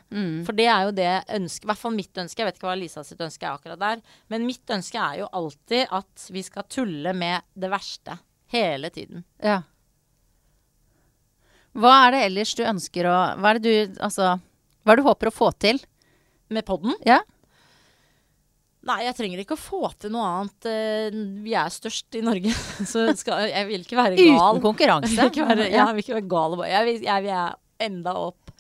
[0.47, 2.77] For det er jo det ønsket, i hvert fall mitt ønske, jeg vet ikke hva
[2.79, 6.69] Lisa sitt ønske er akkurat der, men mitt ønske er jo alltid at vi skal
[6.71, 8.19] tulle med det verste.
[8.55, 9.25] Hele tiden.
[9.43, 9.65] Ja.
[11.75, 14.37] Hva er det ellers du ønsker å Hva er det du Altså,
[14.85, 15.81] hva er det du håper å få til?
[16.55, 16.95] Med podden?
[17.09, 17.23] Ja?
[18.85, 20.66] Nei, jeg trenger ikke å få til noe annet.
[20.68, 22.53] Eh, Vi er størst i Norge,
[22.93, 24.37] så skal, jeg vil ikke være gal.
[24.37, 25.12] Uten konkurranse?
[25.14, 26.57] Jeg vil ikke være, jeg vil ikke være gal.
[26.68, 28.53] Jeg vil, jeg vil enda opp.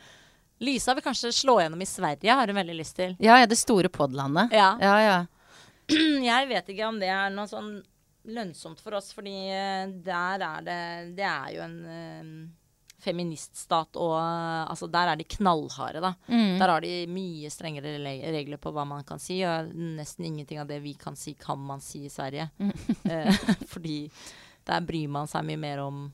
[0.64, 3.16] Lysa vil kanskje slå gjennom i Sverige, har hun veldig lyst til.
[3.20, 4.54] Ja, ja, det store podlandet.
[4.54, 4.70] Ja.
[4.80, 5.16] Ja, ja.
[6.30, 7.74] Jeg vet ikke om det er noe sånn
[8.32, 10.78] lønnsomt for oss, fordi eh, der er det
[11.18, 12.30] Det er jo en eh,
[13.04, 16.12] feministstat, og eh, altså der er de knallharde, da.
[16.26, 16.56] Mm.
[16.60, 17.96] Der har de mye strengere
[18.34, 21.60] regler på hva man kan si, og nesten ingenting av det vi kan si, kan
[21.60, 22.50] man si i Sverige.
[23.04, 23.36] Eh,
[23.68, 24.08] fordi
[24.64, 26.06] der bryr man seg mye mer om,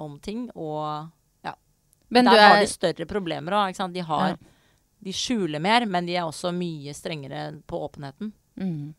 [0.00, 1.08] om ting, og
[1.46, 1.54] ja.
[2.12, 2.48] Men der er...
[2.52, 3.96] har de større problemer òg, ikke sant.
[3.96, 4.42] De har Ja.
[5.04, 8.30] De skjuler mer, men de er også mye strengere på åpenheten.
[8.56, 8.94] mm.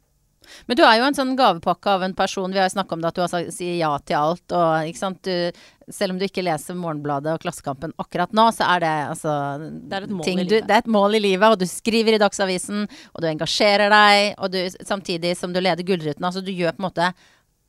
[0.67, 2.51] Men du er jo en sånn gavepakke av en person.
[2.51, 4.45] Vi har jo snakka om det at du har sagt, sier ja til alt.
[4.49, 5.21] Og, ikke sant?
[5.25, 9.35] Du, selv om du ikke leser Morgenbladet og Klassekampen akkurat nå, så er det altså
[9.61, 10.67] Det er et mål ting i du, livet.
[10.67, 14.33] Det er et mål i livet, og du skriver i Dagsavisen, og du engasjerer deg,
[14.39, 16.25] og du, samtidig som du leder Gullruten.
[16.25, 17.13] Altså du gjør på en måte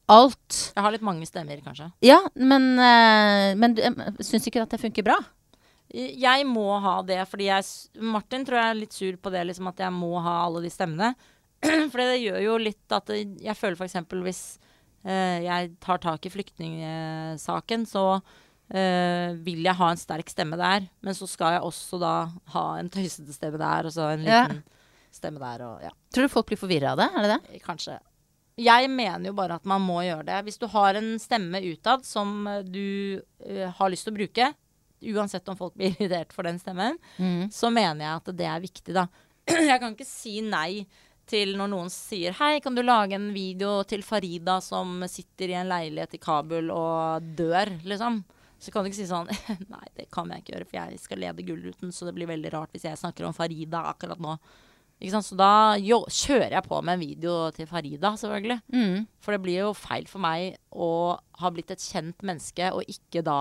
[0.07, 0.59] alt.
[0.74, 1.91] Jeg har litt mange stemmer, kanskje.
[2.05, 3.83] Ja, men, eh, men du
[4.24, 5.18] syns ikke at det funker bra?
[5.97, 9.70] Jeg må ha det, fordi jeg Martin tror jeg er litt sur på det, liksom
[9.70, 11.14] at jeg må ha alle de stemmene.
[11.92, 13.96] For det gjør jo litt at jeg føler f.eks.
[14.26, 14.42] hvis
[15.06, 18.04] eh, jeg tar tak i flyktningsaken, så
[18.70, 22.14] eh, vil jeg ha en sterk stemme der, men så skal jeg også da
[22.56, 24.42] ha en tøysete stemme der, og så en Ja.
[24.48, 24.62] liten
[25.16, 27.08] stemme der, og ja, Tror du folk blir forvirra av det?
[27.16, 27.62] Er det det?
[27.64, 27.98] kanskje.
[28.60, 30.36] Jeg mener jo bare at man må gjøre det.
[30.46, 34.46] Hvis du har en stemme utad som eh, du uh, har lyst til å bruke,
[35.12, 37.50] uansett om folk blir irritert for den stemmen, Mm.
[37.52, 39.06] så mener jeg at det er viktig, da.
[39.70, 40.86] Jeg kan ikke si nei
[41.31, 45.59] til når noen sier Hei, kan du lage en video til Farida som sitter i
[45.59, 48.22] en leilighet i Kabul og dør, liksom?
[48.62, 49.29] Så kan du ikke si sånn
[49.74, 52.55] Nei, det kan jeg ikke gjøre, for jeg skal lede Gullruten, så det blir veldig
[52.55, 54.39] rart hvis jeg snakker om Farida akkurat nå.
[54.97, 55.29] Ikke sant?
[55.29, 58.62] Så da jo, kjører jeg på med en video til Farida, selvfølgelig.
[58.72, 59.05] Mm.
[59.20, 63.24] For det blir jo feil for meg å ha blitt et kjent menneske, og ikke
[63.27, 63.41] da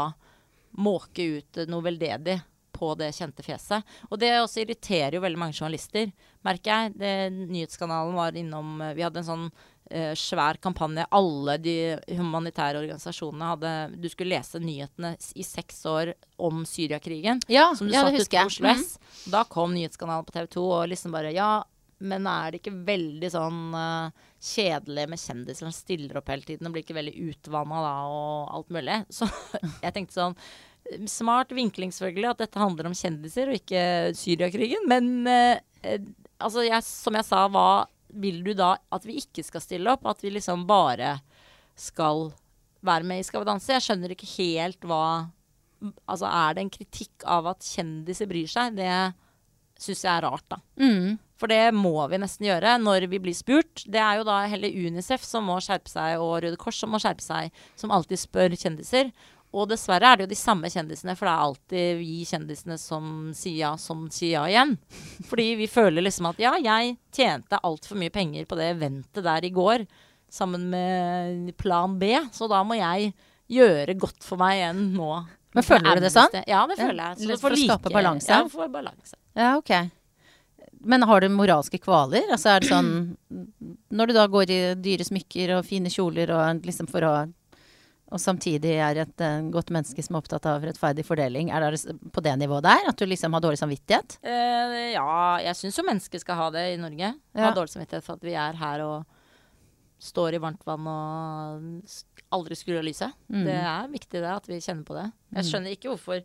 [0.75, 2.41] måke ut noe veldedig
[2.75, 3.95] på det kjente fjeset.
[4.09, 6.11] Og det også irriterer jo veldig mange journalister,
[6.45, 6.97] merker jeg.
[6.99, 7.13] Det,
[7.49, 9.45] nyhetskanalen var innom Vi hadde en sånn
[9.89, 11.07] eh, svær kampanje.
[11.15, 11.77] Alle de
[12.17, 17.41] humanitære organisasjonene hadde Du skulle lese nyhetene i seks år om Syriakrigen.
[17.47, 18.83] Ja, Som du ja satt ute på jeg.
[18.83, 18.97] S.
[18.99, 19.31] Mm.
[19.37, 21.63] Da kom nyhetskanalen på TV 2 og liksom bare Ja,
[22.03, 24.11] men er det ikke veldig sånn uh,
[24.43, 28.55] kjedelig med kjendiser som stiller opp hele tiden og blir ikke veldig utvanna da og
[28.57, 29.01] alt mulig?
[29.17, 29.29] Så
[29.81, 30.39] jeg tenkte sånn
[31.09, 34.85] Smart vinkling, selvfølgelig, at dette handler om kjendiser og ikke Syriakrigen.
[34.89, 36.01] Men eh, eh,
[36.37, 40.05] altså, jeg, som jeg sa, hva vil du da at vi ikke skal stille opp?
[40.07, 41.17] At vi liksom bare
[41.75, 42.29] skal
[42.85, 43.73] være med i Skal vi danse?
[43.73, 45.05] Jeg skjønner ikke helt hva
[46.07, 48.77] Altså, er det en kritikk av at kjendiser bryr seg?
[48.77, 48.89] Det
[49.81, 50.57] syns jeg er rart, da.
[50.79, 51.17] Mm.
[51.35, 53.83] For det må vi nesten gjøre når vi blir spurt.
[53.91, 57.01] Det er jo da heller Unicef som må skjerpe seg, og Røde Kors som må
[57.03, 59.11] skjerpe seg, som alltid spør kjendiser.
[59.55, 63.05] Og dessverre er det jo de samme kjendisene, for det er alltid vi kjendisene som
[63.37, 64.75] sier ja, som sier ja igjen.
[65.29, 69.47] Fordi vi føler liksom at ja, jeg tjente altfor mye penger på det eventet der
[69.47, 69.85] i går
[70.35, 73.13] sammen med Plan B, så da må jeg
[73.55, 75.11] gjøre godt for meg igjen nå.
[75.55, 76.33] Men føler du det sånn?
[76.49, 77.21] Ja, det føler jeg.
[77.21, 78.33] Så litt for å skape like- balanse?
[78.33, 79.15] Ja, for balanse.
[79.37, 79.71] Ja, ok.
[80.85, 82.27] Men har du moralske kvaler?
[82.29, 82.89] Altså er det sånn
[83.95, 87.13] Når du da går i dyre smykker og fine kjoler og liksom for å
[88.15, 91.97] og samtidig er et uh, godt menneske som er opptatt av rettferdig fordeling, er det
[92.15, 92.87] på det nivået der?
[92.91, 94.17] At du liksom har dårlig samvittighet?
[94.23, 97.11] Uh, ja, jeg syns jo mennesker skal ha det i Norge.
[97.35, 97.49] Ja.
[97.49, 99.03] Ha dårlig samvittighet for at vi er her og
[100.05, 101.93] står i varmt vann og
[102.35, 103.15] aldri skrur av lyset.
[103.27, 103.45] Mm.
[103.47, 105.05] Det er viktig det, at vi kjenner på det.
[105.37, 106.23] Jeg skjønner ikke hvorfor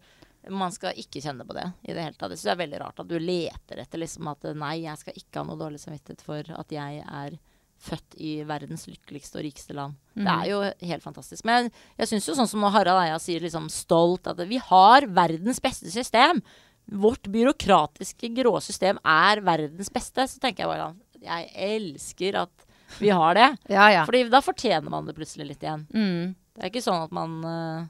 [0.57, 2.33] man skal ikke kjenne på det i det hele tatt.
[2.33, 5.19] Jeg syns det er veldig rart at du leter etter liksom at nei, jeg skal
[5.19, 7.37] ikke ha noe dårlig samvittighet for at jeg er
[7.81, 9.97] født i verdens lykkeligste og rikeste land.
[10.13, 10.59] Det er jo
[10.91, 11.47] helt fantastisk.
[11.49, 15.07] Men jeg syns jo sånn som når Harald Eia sier liksom stolt at vi har
[15.09, 16.43] verdens beste system.
[16.91, 20.27] Vårt byråkratiske grå system er verdens beste.
[20.29, 22.67] Så tenker jeg bare Jeg elsker at
[22.99, 23.49] vi har det.
[23.77, 24.05] Ja, ja.
[24.05, 25.87] Fordi da fortjener man det plutselig litt igjen.
[25.95, 26.37] Mm.
[26.57, 27.89] Det er ikke sånn at man eh,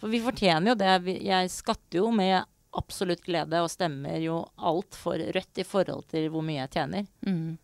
[0.00, 1.18] For vi fortjener jo det.
[1.26, 2.40] Jeg skatter jo med
[2.76, 7.06] absolutt glede og stemmer jo alt for rødt i forhold til hvor mye jeg tjener.
[7.26, 7.56] Mm.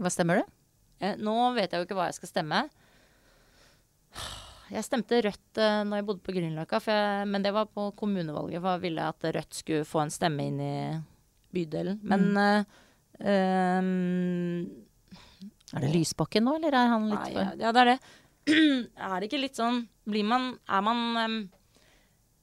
[0.00, 0.56] Hva stemmer du?
[1.02, 2.64] Eh, nå vet jeg jo ikke hva jeg skal stemme.
[4.72, 6.78] Jeg stemte Rødt eh, når jeg bodde på Grünerløkka,
[7.28, 8.62] men det var på kommunevalget.
[8.64, 10.76] For jeg ville at Rødt skulle få en stemme inn i
[11.54, 12.00] bydelen.
[12.02, 12.64] Men eh,
[13.78, 14.64] um,
[15.74, 17.98] Er det Lysbakken nå, eller er han litt Nei, for ja, det er det.
[19.08, 21.36] er det ikke litt sånn Blir man Er man um,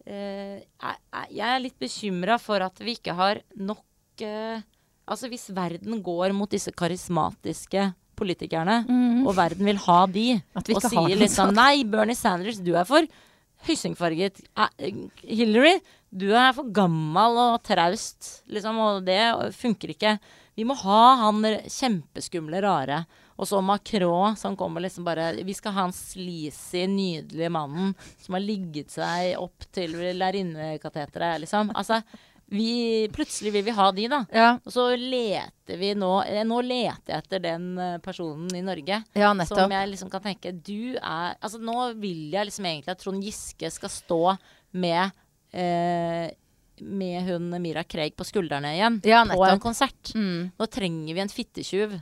[0.07, 4.63] uh, er, er, Jeg er litt bekymra for at vi ikke har nok eh,
[5.11, 7.89] Altså hvis verden går mot disse karismatiske
[8.21, 9.23] politikerne, mm.
[9.25, 11.55] og verden vil ha de, vi og sier litt sånn.
[11.57, 13.07] Nei, Bernie Sanders, du er for
[13.67, 14.43] høysingfarget.
[14.55, 15.79] Eh, Hillary,
[16.11, 19.19] du er for gammel og traust, liksom, og det
[19.57, 20.15] funker ikke.
[20.59, 23.03] Vi må ha han kjempeskumle, rare.
[23.41, 28.35] Og så Macron som kommer liksom bare Vi skal ha han sleazy, nydelige mannen som
[28.37, 31.71] har ligget seg opp til lærerinnekateteret, liksom.
[31.73, 32.01] Altså,
[32.51, 34.17] vi, plutselig vil vi ha de, da.
[34.35, 36.09] Ja, Og så leter vi nå
[36.49, 38.97] Nå leter jeg etter den eh, personen i Norge.
[39.15, 42.99] ja Som jeg liksom kan tenke Du er Altså nå vil jeg liksom egentlig at
[42.99, 44.19] Trond Giske skal stå
[44.75, 45.13] med
[45.55, 46.27] eh,
[46.81, 48.99] Med hun Mira Craig på skuldrene igjen.
[49.05, 50.11] Ja, på en konsert.
[50.17, 50.51] Mm.
[50.57, 51.95] Nå trenger vi en fittetjuv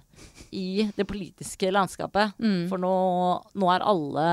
[0.55, 2.31] i det politiske landskapet.
[2.39, 2.69] Mm.
[2.71, 2.93] For nå,
[3.59, 4.27] nå er alle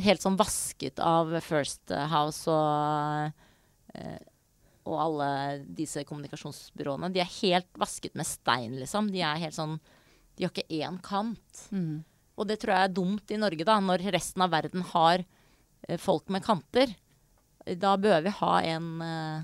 [0.00, 3.34] helt sånn vasket av First House og
[3.92, 4.16] eh,
[4.84, 5.28] og alle
[5.78, 7.12] disse kommunikasjonsbyråene.
[7.14, 9.10] De er helt vasket med stein, liksom.
[9.14, 9.78] De er helt sånn
[10.36, 11.66] De har ikke én kant.
[11.70, 12.02] Mm.
[12.40, 15.20] Og det tror jeg er dumt i Norge, da, når resten av verden har
[15.88, 16.94] eh, folk med kanter.
[17.78, 19.42] Da bør vi ha en eh,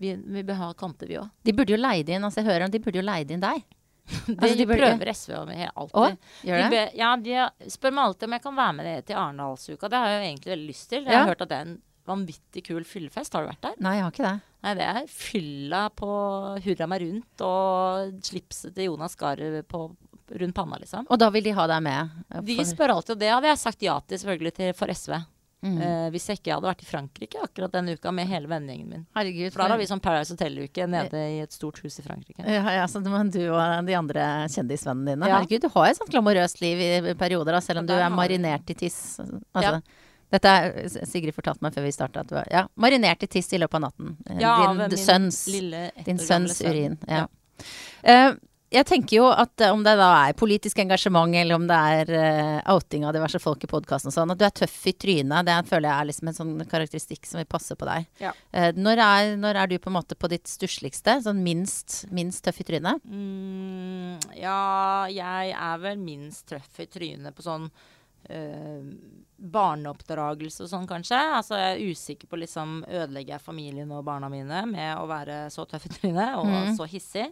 [0.00, 1.28] vi, vi bør ha kanter, vi òg.
[1.44, 3.62] De burde jo leid inn altså jeg hører om de burde jo leid inn deg.
[4.26, 6.00] de, Altså, de prøver SV om alltid.
[6.00, 6.08] Å,
[6.48, 6.70] gjør De det?
[6.74, 9.88] be, ja, de spør meg alltid om jeg kan være med det til Arendalsuka.
[9.92, 11.04] Det har jeg jo egentlig veldig lyst til.
[11.04, 11.20] Jeg Ja.
[11.22, 13.32] har hørt at det er en vanvittig kul fyllefest.
[13.36, 13.78] Har du vært der?
[13.80, 14.34] Nei, jeg har ikke det.
[14.64, 16.08] Nei, det er fylla på
[16.64, 19.84] hurra meg rundt og slipset til Jonas Gahr på
[20.40, 21.06] rundt panna, liksom.
[21.12, 22.16] Og da vil de ha deg med?
[22.30, 22.48] For...
[22.48, 25.16] De spør alltid, og det hadde jeg sagt ja til selvfølgelig til, for SV.
[25.64, 25.76] Mm.
[25.80, 29.04] Uh, hvis jeg ikke hadde vært i Frankrike akkurat denne uka med hele vennegjengen min.
[29.16, 29.52] Herregud.
[29.54, 32.44] For da har vi sånn Paradise Hotel-uke nede i et stort hus i Frankrike.
[32.44, 35.30] Ja, ja, så men du og de andre kjendisvennene dine.
[35.30, 35.38] Ja.
[35.38, 38.74] Herregud, du har et sånt glamorøst liv i perioder, da, selv om du er marinert
[38.74, 38.98] i tiss.
[39.20, 39.78] Altså, Ja.
[40.32, 43.52] Dette er Sigrid fortalte meg før vi starta at du var ja, marinert i tiss
[43.52, 44.16] i løpet av natten.
[44.30, 44.56] Eh, Ja,
[44.88, 46.98] din sønns, din sønns urin.
[47.08, 47.26] Ja.
[48.02, 48.32] Eh,
[48.74, 52.10] jeg tenker jo at eh, om det da er politisk engasjement, eller om det er
[52.10, 55.46] uh, outing av diverse folk i podkasten og sånn, at du er tøff i trynet,
[55.46, 58.08] det føler jeg er liksom en sånn karakteristikk som vil passe på deg.
[58.22, 58.32] Ja.
[58.50, 61.20] Uh, når, er, når er du på en måte på ditt stussligste?
[61.26, 63.04] Sånn minst, minst tøff i trynet?
[63.06, 64.60] Mm, ja,
[65.12, 67.68] jeg er vel minst tøff i trynet på sånn
[68.28, 68.82] eh,
[69.36, 71.18] barneoppdragelse og sånn, kanskje.
[71.38, 75.44] Altså, jeg er usikker på liksom Ødelegger jeg familien og barna mine med å være
[75.54, 76.72] så tøff i trynet og mm.
[76.78, 77.28] så hissig?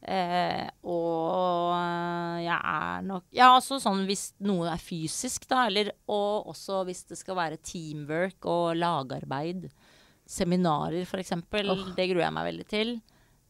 [0.00, 5.90] Eh, og eh, jeg er nok Ja, også sånn hvis noe er fysisk, da, eller
[6.08, 9.68] Og også hvis det skal være teamwork og lagarbeid.
[10.30, 11.72] Seminarer, for eksempel.
[11.96, 12.94] Det gruer jeg meg veldig til.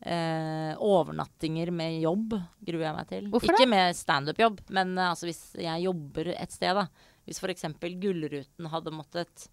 [0.01, 2.33] Eh, overnattinger med jobb
[2.65, 3.27] gruer jeg meg til.
[3.29, 6.87] Hvorfor Ikke med standup-jobb, men eh, altså hvis jeg jobber et sted, da.
[7.27, 7.67] Hvis f.eks.
[8.01, 9.49] Gullruten hadde måttet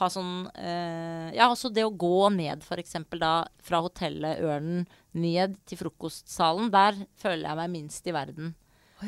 [0.00, 2.96] ha sånn eh, Ja, også det å gå ned f.eks.
[3.20, 6.70] da fra hotellet Ørnen ned til frokostsalen.
[6.74, 8.54] Der føler jeg meg minst i verden.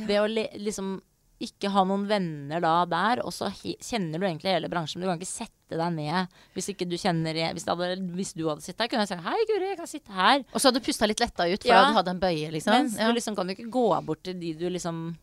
[0.07, 1.01] Det å le, liksom
[1.43, 5.03] ikke ha noen venner da der, og så kjenner du egentlig hele bransjen.
[5.03, 8.63] Du kan ikke sette deg ned hvis ikke du kjenner Hvis, hadde, hvis du hadde
[8.65, 10.45] sittet her, kunne jeg sagt Hei, Guri, jeg kan sitte her.
[10.55, 11.83] Og så hadde du pusta litt letta ut, for Ja.
[11.83, 12.73] da du hadde en bøye, liksom.
[12.73, 13.09] Mens Ja.
[13.11, 15.17] du liksom kan jo ikke gå bort til de du liksom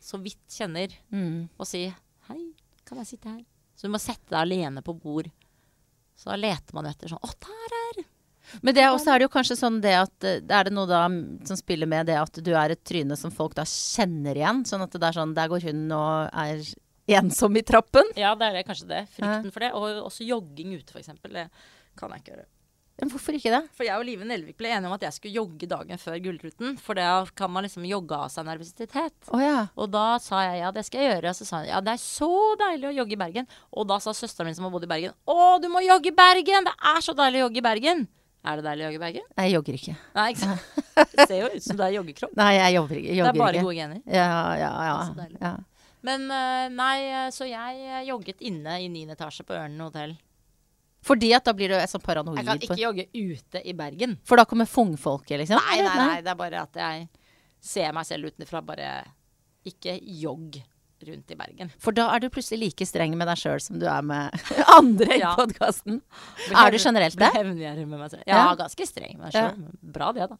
[0.00, 1.48] så vidt kjenner, Mm.
[1.58, 1.92] og si
[2.92, 3.44] Kan jeg sitte her?
[3.72, 5.30] Så du må sette deg alene på bord.
[6.20, 8.00] Så da leter man etter sånn Å, der er
[8.60, 10.84] Men det er også er det jo kanskje sånn det at eh, Er det noe
[10.90, 11.06] da
[11.48, 14.60] som spiller med det at du er et tryne som folk da kjenner igjen?
[14.68, 16.60] Sånn at det er sånn Der går hun og er
[17.16, 18.12] ensom i trappen.
[18.14, 19.00] Ja, det er det, kanskje det.
[19.16, 19.72] Frykten for det.
[19.72, 21.16] Og også jogging ute, f.eks.
[21.24, 21.48] Det
[21.98, 22.46] kan jeg ikke gjøre.
[23.00, 23.60] Men hvorfor ikke det?
[23.74, 26.76] For jeg og Live Nelvik ble enige om at jeg skulle jogge dagen før Gullruten.
[26.78, 29.14] For da kan man liksom jogge av seg nervøsitet.
[29.32, 29.66] Oh, ja.
[29.80, 31.32] Og da sa jeg ja, det skal jeg gjøre.
[31.32, 32.30] Og så sa hun ja, det er så
[32.60, 33.48] deilig å jogge i Bergen.
[33.72, 36.16] Og da sa søsteren min som har bodd i Bergen å, du må jogge i
[36.16, 36.68] Bergen!
[36.68, 38.06] Det er så deilig å jogge i Bergen!
[38.42, 39.26] Er det deilig å jogge i Bergen?
[39.38, 39.92] Jeg jogger ikke.
[40.18, 40.54] Nei, ikke.
[41.12, 42.32] Det ser jo ut som du er joggekropp.
[42.38, 43.12] Nei, jeg jobber ikke.
[43.14, 43.66] Det er bare ikke.
[43.68, 44.00] gode gener.
[44.06, 44.96] Ja, ja, ja.
[45.06, 45.38] Så deilig.
[45.38, 45.52] ja.
[46.02, 49.14] Men eh, nei, eh, så jeg eh, jogget inne i 9.
[49.14, 50.16] etasje på Ørnen hotell.
[51.02, 52.38] Fordi at da blir du sånn paranoid.
[52.38, 54.18] Jeg kan ikke jogge ute i Bergen.
[54.24, 55.58] For da kommer fungfolket, liksom?
[55.58, 57.08] Nei, nei, nei, det er bare at jeg
[57.60, 58.62] ser meg selv utenfra.
[58.64, 58.92] Bare
[59.66, 60.60] ikke jogg
[61.02, 61.72] rundt i Bergen.
[61.82, 64.30] For da er du plutselig like streng med deg sjøl som du er med
[64.78, 65.34] andre i Ja.
[65.34, 66.00] podkasten.
[66.54, 67.32] Er du generelt det?
[67.34, 68.22] hevngjerrig med meg selv.
[68.26, 68.54] Ja, Ja.
[68.62, 69.50] ganske streng med meg Ja.
[69.82, 70.38] Bra det, da.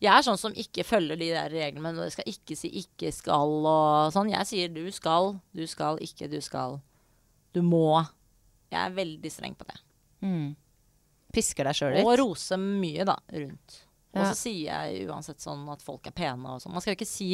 [0.00, 1.82] Jeg er sånn som ikke følger de der reglene.
[1.82, 4.30] Men jeg skal ikke si 'ikke skal' og sånn.
[4.30, 6.80] Jeg sier 'du skal', 'du skal', ikke 'du skal'.
[7.52, 8.06] Du må.
[8.70, 9.78] Jeg er veldig streng på det.
[10.22, 10.50] Mm.
[11.34, 12.06] Pisker deg sjøl litt?
[12.06, 13.78] Og roser mye, da, rundt.
[14.10, 16.72] Og så sier jeg uansett sånn at folk er pene og sånn.
[16.74, 17.28] Man skal jo ikke si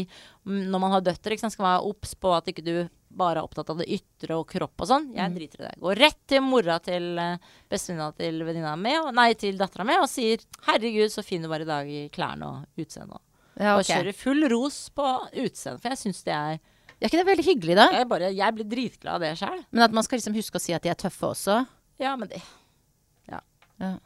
[0.44, 2.74] mm, Når man har døtre, ikke sant, skal man være obs på at ikke du
[3.16, 5.06] bare er opptatt av det ytre og kropp og sånn.
[5.16, 5.36] Jeg Mm.
[5.38, 5.80] driter i det.
[5.80, 7.38] Går rett til mora til uh,
[7.72, 10.36] bestevenninna til venninna mi, nei, til dattera mi, og sier
[10.68, 13.24] 'herregud, så fin du var i dag i klærne og utseendet'.
[13.58, 16.60] Ja, Og kjører full ros på utseendet, for jeg syns det er
[17.00, 17.86] Er ikke det veldig hyggelig, da?
[17.92, 19.58] Jeg, bare, jeg blir dritglad av det sjøl.
[19.70, 21.58] Men at man skal liksom huske å si at de er tøffe også?
[22.00, 22.40] Ja, men det,
[23.76, 23.98] Men,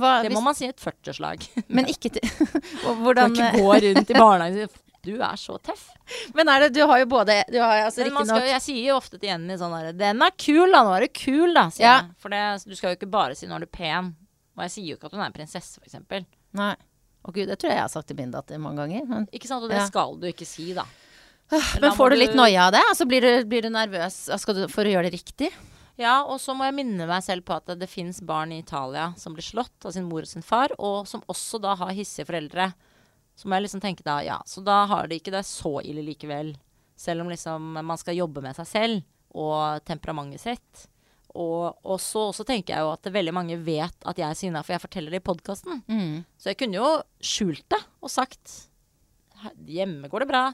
[0.00, 1.44] hva, det hvis, må man si et 40-slag.
[1.76, 2.24] men ikke til
[3.02, 4.76] Hvordan kan ikke gå rundt i barnehagen
[5.08, 5.86] 'du er så tøff'.
[6.34, 8.96] Men er det Du har jo både du har, altså, man skal, jeg sier jo
[8.98, 10.82] ofte til Jenny sånn der 'Den er kul, da.
[10.84, 11.94] Nå er du kul, da', sier Ja.
[12.02, 12.10] jeg.
[12.18, 14.14] For det, du skal jo ikke bare si 'nå er du pen'.
[14.58, 16.26] Og jeg sier jo ikke at hun er en prinsesse, f.eks.
[16.58, 16.74] Nei.
[17.24, 19.06] Å gud, det tror jeg jeg har sagt til min datter mange ganger.
[19.06, 19.62] Men, Ikke sant?
[19.62, 19.86] Og det Ja.
[19.86, 20.84] skal du ikke si, da.
[21.50, 22.82] Men får du litt noia av det?
[22.90, 25.50] Altså, blir, du, blir du nervøs skal du, for å gjøre det riktig?
[25.98, 28.60] Ja, og så må jeg minne meg selv på at det, det fins barn i
[28.62, 31.96] Italia som blir slått av sin mor og sin far, og som også da har
[31.96, 32.68] hissige foreldre.
[33.38, 36.04] Så må jeg liksom tenke da, ja, så da har de ikke det så ille
[36.06, 36.52] likevel.
[36.98, 39.02] Selv om liksom man skal jobbe med seg selv
[39.38, 40.86] og temperamentet sitt.
[41.38, 44.62] Og, og så også tenker jeg jo at veldig mange vet at jeg er sinna,
[44.66, 45.82] for jeg forteller det i podkasten.
[45.86, 46.24] Mm.
[46.38, 48.54] Så jeg kunne jo skjult det og sagt
[49.70, 50.46] hjemme går det bra.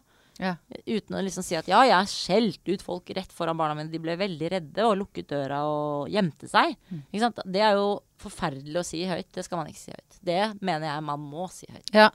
[0.43, 0.57] Ja.
[0.87, 3.91] Uten å liksom si at ja, jeg har skjelt ut folk rett foran barna mine.
[3.93, 6.75] De ble veldig redde og lukket døra og gjemte seg.
[7.23, 7.39] Sant?
[7.47, 9.29] Det er jo forferdelig å si høyt.
[9.37, 10.19] Det skal man ikke si høyt.
[10.27, 11.93] Det mener jeg man må si høyt.
[11.95, 12.11] ja.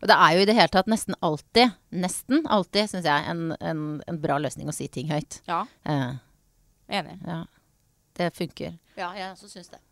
[0.00, 3.50] Og det er jo i det hele tatt nesten alltid, nesten alltid, syns jeg, en,
[3.60, 5.42] en, en bra løsning å si ting høyt.
[5.44, 6.14] Ja, Eh,
[6.88, 7.18] enig.
[7.26, 7.42] ja.
[8.16, 8.78] Det funker.
[8.96, 9.82] Ja, jeg også syns det.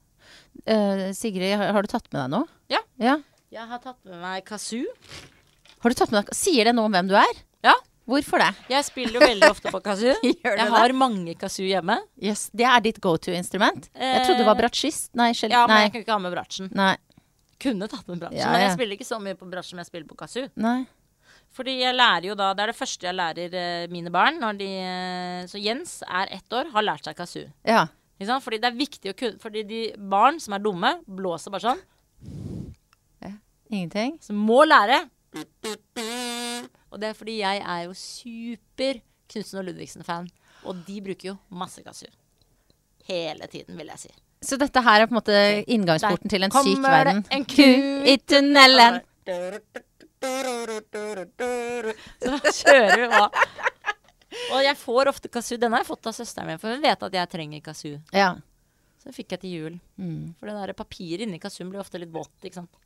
[0.64, 2.48] Eh, Sigrid, har, har du tatt med deg noe?
[2.72, 2.80] Ja.
[3.02, 3.18] ja.
[3.52, 4.86] Jeg har tatt med meg kazoo.
[5.84, 7.42] Har du tatt med deg Sier det noe om hvem du er?
[7.62, 7.74] Ja.
[8.08, 8.48] Hvorfor det?
[8.72, 10.16] Jeg spiller jo veldig ofte på kazoo.
[10.42, 12.00] Jeg har mange kazoo hjemme.
[12.18, 13.86] Yes, det er ditt go to-instrument?
[13.94, 15.12] Jeg trodde du var bratsjist.
[15.18, 15.54] Nei, skjell...
[15.54, 15.84] Ja, men nei.
[15.84, 16.72] jeg kunne ikke ha med bratsjen.
[16.74, 16.96] nei.
[17.62, 19.86] Kunne tatt med bratsjen, Ja, men jeg spiller ikke så mye på bratsj som jeg
[19.86, 20.50] spiller på kazoo.
[20.58, 20.80] Nei.
[21.52, 24.40] Fordi jeg lærer jo da Det er det første jeg lærer eh, mine barn.
[24.42, 27.46] Når de, eh, så Jens er ett år, har lært seg kazoo.
[27.68, 27.86] Ja.
[28.22, 31.82] Fordi det er viktig å kunne Fordi de barn som er dumme, blåser bare sånn.
[33.22, 33.34] Ja.
[33.70, 34.18] Ingenting?
[34.22, 35.04] Så må lære.
[36.92, 39.00] Og det er fordi jeg er jo super
[39.32, 40.28] Knutsen og Ludvigsen-fan.
[40.68, 42.04] Og de bruker jo masse kasu.
[43.08, 44.12] Hele tiden, vil jeg si.
[44.42, 45.38] Så dette her er på en måte
[45.70, 46.82] inngangsporten til en syk verden?
[46.82, 47.70] Kommer det en Ku
[48.10, 49.00] i tunnelen.
[52.22, 53.24] Så kjører vi på.
[54.52, 55.58] Og jeg får ofte kazoo.
[55.60, 57.98] Den har jeg fått av søsteren min, for hun vet at jeg trenger kazoo.
[58.14, 58.34] Ja.
[59.00, 59.74] Så det fikk jeg til jul.
[60.00, 60.34] Mm.
[60.38, 62.80] For det der papiret inni kazooen blir ofte litt vått, ikke sant.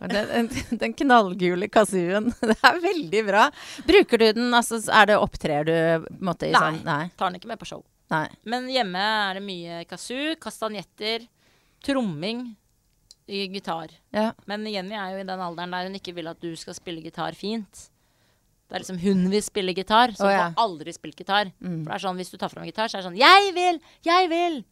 [0.00, 2.32] Den, den, knallgule kazooen.
[2.50, 3.46] Det er veldig bra.
[3.86, 5.74] Bruker du den, altså er det opptrer du
[6.06, 6.60] på en måte i Nei.
[6.60, 7.04] sånn Nei.
[7.18, 7.84] Tar den ikke med på show.
[8.12, 8.26] Nei.
[8.48, 11.24] Men hjemme er det mye kazoo, kastanjetter,
[11.84, 12.44] tromming,
[13.26, 13.92] i gitar.
[14.10, 14.32] Ja.
[14.44, 17.04] Men Jenny er jo i den alderen der hun ikke vil at du skal spille
[17.04, 17.86] gitar fint.
[18.68, 20.46] Det er liksom hun vil spille gitar, så hun hun ja.
[20.50, 21.50] får aldri spilt gitar.
[21.58, 21.82] Mm.
[21.84, 23.80] For det er sånn, hvis du tar fram gitar, så er det sånn 'Jeg vil!
[24.04, 24.64] Jeg vil!'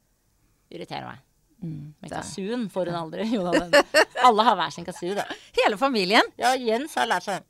[0.73, 1.20] Irriterer meg.
[1.63, 1.95] Mm.
[2.03, 3.27] For en får hun aldri.
[3.31, 3.83] Jo, da,
[4.27, 5.27] alle har hver sin kasu, da.
[5.61, 6.33] Hele familien.
[6.41, 7.47] Ja, Jens har lært seg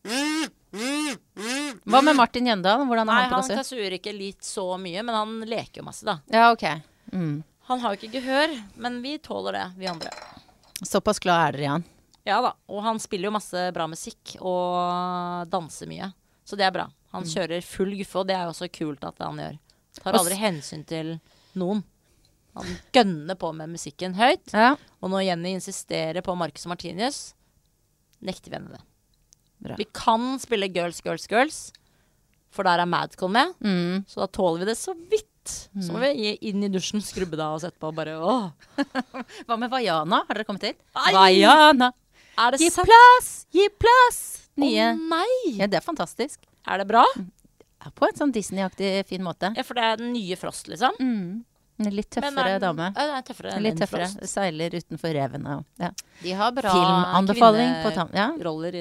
[0.73, 2.85] Hva med Martin Jøndal?
[2.89, 5.89] Hvordan Nei, er han på han kasuer ikke litt så mye, men han leker jo
[5.89, 6.19] masse, da.
[6.33, 6.67] Ja, ok.
[7.13, 7.43] Mm.
[7.71, 8.55] Han har jo ikke gehør,
[8.85, 10.13] men vi tåler det, vi andre.
[10.83, 11.85] Såpass glad er dere i han.
[12.27, 16.13] Ja da, og han spiller jo masse bra musikk og danser mye.
[16.47, 16.87] Så det er bra.
[17.13, 19.59] Han kjører full guffe, og det er jo også kult at han gjør.
[19.99, 21.17] Tar aldri hensyn til
[21.59, 21.83] noen.
[22.59, 24.53] Han gønner på med musikken høyt.
[24.53, 24.75] Ja.
[25.01, 27.21] Og når Jenny insisterer på Marcus og Martinius,
[28.21, 28.83] nekter vi henne det.
[29.63, 29.77] Bra.
[29.79, 31.61] Vi kan spille Girls, Girls, Girls,
[32.53, 33.55] for der er Madcon med.
[33.65, 34.03] Mm.
[34.11, 35.29] Så da tåler vi det så vidt.
[35.73, 38.51] Så må vi gi- inn i dusjen, skrubbe det av oss etterpå og bare åh.
[39.49, 40.21] Hva med Vaiana?
[40.29, 40.79] Har dere kommet dit?
[40.95, 41.11] Ai!
[41.17, 41.89] Vaiana,
[42.39, 42.87] Er det gi sant?
[42.91, 43.31] plass!
[43.55, 44.21] Gi plass!
[44.55, 44.69] Å
[45.01, 45.57] nei!
[45.57, 46.45] Ja, det er fantastisk.
[46.69, 47.03] Er det bra?
[47.17, 49.51] Ja, På en sånn Disney-aktig fin måte.
[49.57, 50.95] Ja, for det er den nye Frost, liksom.
[51.03, 51.41] Mm.
[51.87, 52.89] En litt tøffere er dame.
[52.97, 54.09] Ja, er tøffere enn Litt tøffere.
[54.29, 55.91] Seiler utenfor revene og ja.
[56.23, 58.15] De har bra kvinneroller.
[58.15, 58.29] Ja,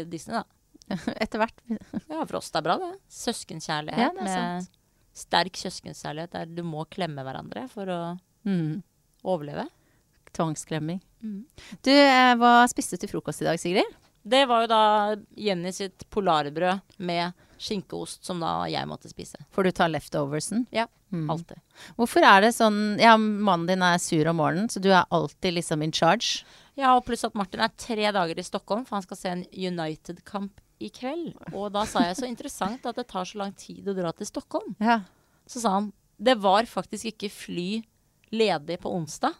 [0.02, 0.44] i Disney, da.
[1.24, 1.62] etter hvert.
[2.10, 2.92] Ja, Frost er bra, det.
[3.08, 4.68] Søskenkjærlighet Ja, det med
[5.22, 8.02] sterk søskenkjærlighet der du må klemme hverandre for å
[8.48, 8.82] Mm.
[9.24, 9.68] overleve.
[10.34, 11.02] Tvangsklemming.
[11.24, 11.44] Mm.
[11.84, 13.86] Du, eh, hva spiste du til frokost i dag, Sigrid?
[14.24, 19.38] Det var jo da Jenny sitt polarbrød med skinkeost som da jeg måtte spise.
[19.54, 20.66] For du tar leftoversen?
[20.74, 21.28] Ja, Mm.
[21.30, 21.60] alltid.
[21.98, 25.54] Hvorfor er det sånn Ja, mannen din er sur om morgenen, så du er alltid
[25.58, 26.46] liksom in charge?
[26.78, 29.46] Ja, og pluss at Martin er tre dager i Stockholm, for han skal se en
[29.52, 31.36] United-kamp i kveld.
[31.54, 34.26] Og da sa jeg så interessant at det tar så lang tid å dra til
[34.26, 34.76] Stockholm.
[34.80, 35.02] Ja.
[35.46, 37.84] Så sa han det var faktisk ikke fly
[38.32, 39.36] ledig på onsdag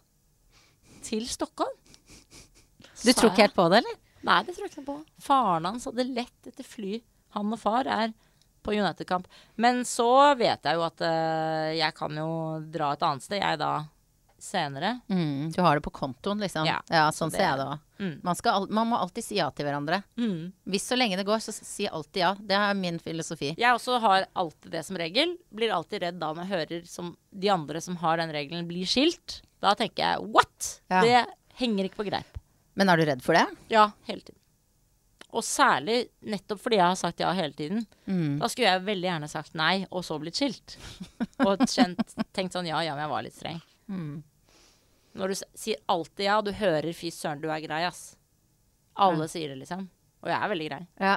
[1.04, 1.72] til Stockholm.
[3.04, 3.96] Du tror ikke helt på det, eller?
[4.28, 4.96] Nei, det tror jeg ikke på.
[5.24, 7.00] Faren hans hadde lett etter fly.
[7.38, 8.14] Han og far er
[8.62, 9.28] på United-kamp.
[9.56, 12.30] Men så vet jeg jo at uh, jeg kan jo
[12.72, 13.72] dra et annet sted, jeg da,
[14.42, 15.00] senere.
[15.08, 16.68] Mm, du har det på kontoen, liksom?
[16.68, 17.84] Ja, sånn ser jeg det òg.
[18.02, 18.16] Mm.
[18.26, 20.02] Man, man må alltid si ja til hverandre.
[20.18, 20.52] Mm.
[20.74, 22.32] Hvis så lenge det går, så si alltid ja.
[22.38, 23.54] Det er min filosofi.
[23.62, 25.38] Jeg også har alltid det som regel.
[25.54, 28.90] Blir alltid redd da når jeg hører som de andre som har den regelen, blir
[28.90, 29.42] skilt.
[29.62, 30.76] Da tenker jeg what?
[30.90, 31.06] Ja.
[31.06, 31.26] Det
[31.62, 32.42] henger ikke på greip.
[32.80, 33.46] Men er du redd for det?
[33.70, 34.41] Ja, hele tiden.
[35.32, 37.86] Og særlig nettopp fordi jeg har sagt ja hele tiden.
[38.06, 38.40] Mm.
[38.42, 40.76] Da skulle jeg veldig gjerne sagt nei, og så blitt skilt.
[41.46, 42.04] Og kjent,
[42.36, 43.62] tenkt sånn ja, ja, men jeg var litt streng.
[43.92, 44.18] Mm.
[45.20, 48.18] Når du sier alltid ja, du hører fy søren, du er grei, ass.
[49.00, 49.88] Alle sier det, liksom.
[50.22, 50.82] Og jeg er veldig grei.
[51.02, 51.16] Ja.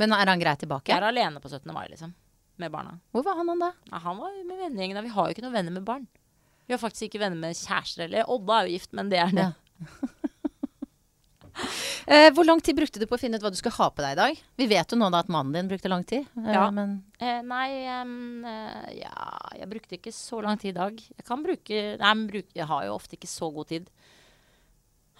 [0.00, 0.88] Men er han grei tilbake?
[0.88, 1.68] Jeg er alene på 17.
[1.76, 2.16] mai, liksom.
[2.60, 2.96] Med barna.
[3.12, 3.72] Hvor var han da?
[3.90, 5.04] Ja, han var med vennegjengen.
[5.04, 6.08] Vi har jo ikke noen venner med barn.
[6.66, 8.28] Vi har faktisk ikke venner med kjærester heller.
[8.32, 9.48] Odda er jo gift, men det er det.
[9.50, 10.28] Ja.
[12.06, 14.02] Eh, hvor lang tid brukte du på å finne ut hva du skulle ha på
[14.02, 14.38] deg i dag?
[14.58, 16.26] Vi vet jo nå da at mannen din brukte lang tid.
[16.40, 16.70] eh, Ja.
[16.70, 20.96] Men Eh, nei, eh, ja Jeg brukte ikke så lang tid i dag.
[20.98, 23.90] Jeg kan bruke Nei, bruk, jeg har jo ofte ikke så god tid.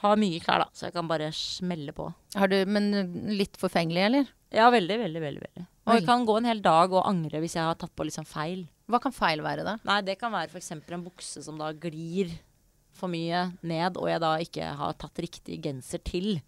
[0.02, 2.12] Har mye klær, da, så jeg kan bare smelle på.
[2.34, 2.90] har du Men
[3.38, 4.26] litt forfengelig, eller?
[4.52, 5.42] Ja, veldig, veldig, veldig.
[5.46, 5.66] veldig.
[5.86, 5.98] Og Oi.
[6.00, 8.66] jeg kan gå en hel dag og angre hvis jeg har tatt på liksom feil.
[8.90, 9.76] Hva kan feil være, da?
[9.84, 10.72] Nei, det kan være f.eks.
[10.72, 12.30] en bukse som da glir
[12.92, 16.40] for mye ned, og jeg da ikke har tatt riktig genser til.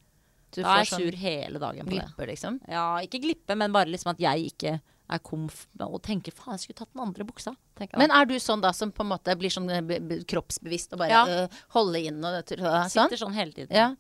[0.55, 2.05] Du Da er jeg sånn sur hele dagen på det.
[2.05, 2.61] glippe, liksom.
[2.69, 4.81] Ja, ikke glippe, men bare liksom at jeg ikke
[5.11, 7.57] er komf og tenker faen, jeg skulle tatt den andre buksa.
[7.99, 10.93] Men er du sånn da som på en måte blir sånn eh, be- be- kroppsbevisst
[10.95, 11.25] og bare Ja.
[11.27, 12.89] øh, holde inn og det- sånn?
[12.89, 13.75] Sitter sånn hele tiden.
[13.75, 13.95] Ja.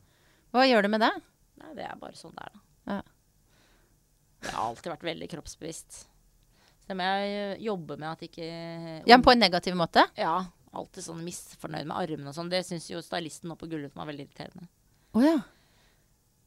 [0.54, 1.10] Hva gjør du med det?
[1.58, 2.60] Nei, det er bare sånn det er, da.
[2.94, 3.02] Ja.
[4.42, 5.90] Jeg har alltid vært veldig kroppsbevisst.
[6.84, 10.04] Så det må jeg jobbe med at ikke Ja, på en negativ måte?
[10.16, 10.44] Ja.
[10.74, 12.50] Alltid sånn misfornøyd med armene og sånn.
[12.50, 14.68] Det syns jo stylisten nå på Gullruten var veldig irriterende.
[15.14, 15.36] Oh, ja.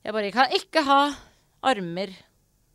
[0.03, 1.01] Jeg bare kan ikke ha
[1.67, 2.11] armer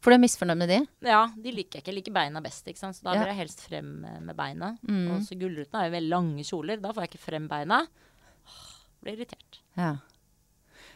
[0.02, 0.78] For du er misfornøyd med de?
[1.06, 1.92] Ja, de liker jeg ikke.
[1.92, 2.96] Jeg liker beina best, ikke sant.
[2.98, 3.20] Så da Ja.
[3.22, 4.72] vil jeg helst frem med, med beina.
[4.82, 5.04] Mm.
[5.14, 6.80] Og så Gullruten er jo veldig lange kjoler.
[6.82, 7.82] Da får jeg ikke frem beina.
[8.48, 8.64] Åh,
[9.02, 9.60] Blir irritert.
[9.76, 9.92] Ja.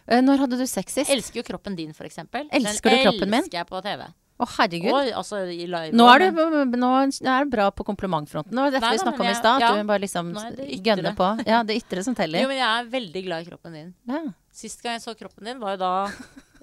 [0.09, 1.11] Eh, Når hadde du sex sist?
[1.11, 2.49] Elsker jo kroppen din, for eksempel.
[2.51, 3.41] Elsker Den du kroppen min?
[3.45, 4.03] elsker jeg på TV.
[4.37, 4.93] Å, herregud.
[4.93, 5.95] Oi, altså i live.
[5.97, 6.41] Nå er, du,
[6.77, 8.53] nå er du bra på komplimentfronten.
[8.53, 9.65] Det var dette vi snakka om i stad.
[9.65, 9.71] Ja.
[9.79, 10.59] du bare liksom er
[10.91, 11.31] gønner på.
[11.49, 13.95] Ja, det ytre som Jo, men jeg er veldig glad i kroppen din.
[14.11, 14.23] Ja.
[14.53, 15.93] Sist gang jeg så kroppen din, var jo da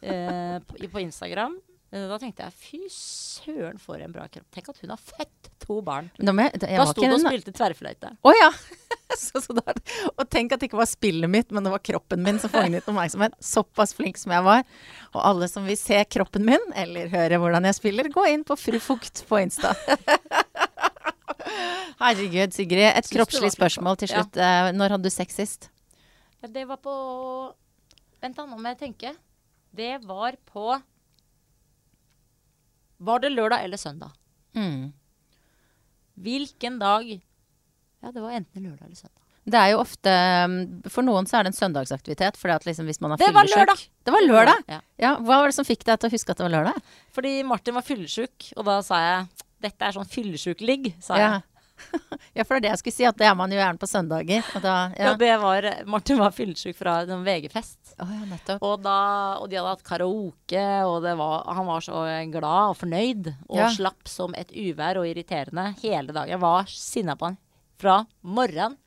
[0.05, 1.57] eh, på, på Instagram.
[1.93, 4.47] Eh, Da tenkte jeg fy søren, for en bra kropp.
[4.53, 6.11] Tenk at hun har født to barn.
[6.17, 8.13] Jeg, Da sto du og spilte tverrfløyte.
[8.21, 8.51] Å ja!
[9.25, 9.73] så, så da,
[10.13, 12.85] og tenk at det ikke var spillet mitt, men det var kroppen min som fanget
[12.89, 13.35] oppmerksomhet.
[13.43, 14.63] Såpass flink som jeg var.
[15.13, 18.57] Og alle som vil se kroppen min, eller høre hvordan jeg spiller, gå inn på
[18.59, 19.73] Fru Fukt på Insta.
[22.03, 22.89] Herregud, Sigrid.
[22.89, 24.39] Et kroppslig spørsmål til slutt.
[24.39, 24.71] Ja.
[24.75, 25.69] Når hadde du sex sist?
[26.43, 26.93] Det var på
[28.23, 29.09] Vent, da, nå må jeg tenke.
[29.75, 30.77] Det var på
[33.03, 34.13] Var det lørdag eller søndag?
[34.55, 34.93] Mm.
[36.23, 37.09] Hvilken dag?
[38.03, 39.19] Ja, det var enten lørdag eller søndag.
[39.43, 40.11] Det er jo ofte
[40.47, 40.53] um,
[40.87, 42.37] For noen så er det en søndagsaktivitet.
[42.39, 43.81] Fordi at liksom hvis man er Det var lørdag!
[44.07, 44.61] Det var lørdag!
[44.71, 44.77] Ja.
[45.03, 46.77] Ja, Hva var det som fikk deg til å huske at det var lørdag?
[47.15, 51.27] Fordi Martin var fyllesyk, og da sa jeg dette er sånn fyllesyk-ligg, sa Ja.
[51.33, 51.49] jeg.
[52.37, 53.87] ja, for det er det jeg skulle si, at det er man jo gjerne på
[53.89, 54.43] søndager.
[54.55, 55.05] Og da, Ja.
[55.09, 55.13] ja.
[55.19, 57.95] det var, Martin var fyllesyk fra en VG-fest.
[57.99, 58.57] Å, ja.
[58.61, 58.97] Og, da,
[59.43, 63.33] og de hadde hatt karaoke, og det var, han var så glad og fornøyd.
[63.49, 63.69] Og Ja.
[63.75, 66.31] slapp som et uvær og irriterende hele dagen.
[66.35, 67.39] Jeg var sinna på han
[67.79, 68.77] fra morgen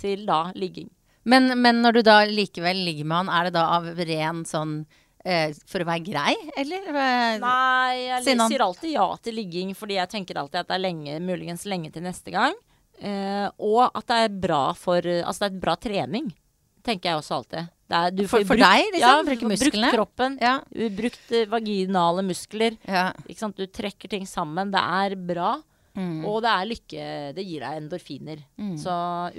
[0.00, 0.88] til da ligging.
[1.28, 4.78] Men, men når du da likevel ligger med han, er det da av ren sånn
[5.24, 6.86] eh, For å være grei, eller?
[7.42, 10.84] Nei, jeg Siden sier alltid ja til ligging fordi jeg tenker alltid at det er
[10.86, 12.56] lenge, muligens lenge til neste gang.
[13.00, 16.32] Eh, og at det er bra for Altså det er et bra trening.
[16.84, 17.68] Tenker jeg også alltid.
[17.90, 19.04] Det er, du For- får for brukt- deg, liksom?
[19.04, 19.88] Ja, Bruke musklene?
[19.90, 20.38] Brukt kroppen.
[20.40, 20.54] Ja.
[20.96, 22.76] Brukt eh, vaginale muskler.
[22.88, 23.10] ja.
[23.56, 24.70] Du trekker ting sammen.
[24.72, 25.58] Det er bra.
[25.98, 26.20] Mm.
[26.28, 28.42] Og det er lykke Det gir deg endorfiner.
[28.60, 28.76] Mm.
[28.78, 28.92] Så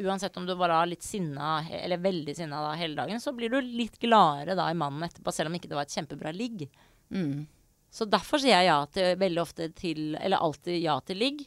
[0.04, 3.54] uansett om du bare har litt sinna, eller veldig sinna da hele dagen, så blir
[3.54, 6.68] du litt gladere da i mannen etterpå, selv om ikke det var et kjempebra ligg.
[7.12, 7.46] Mm.
[7.92, 11.42] Så derfor sier jeg ja til veldig ofte til Eller alltid ja til ligg.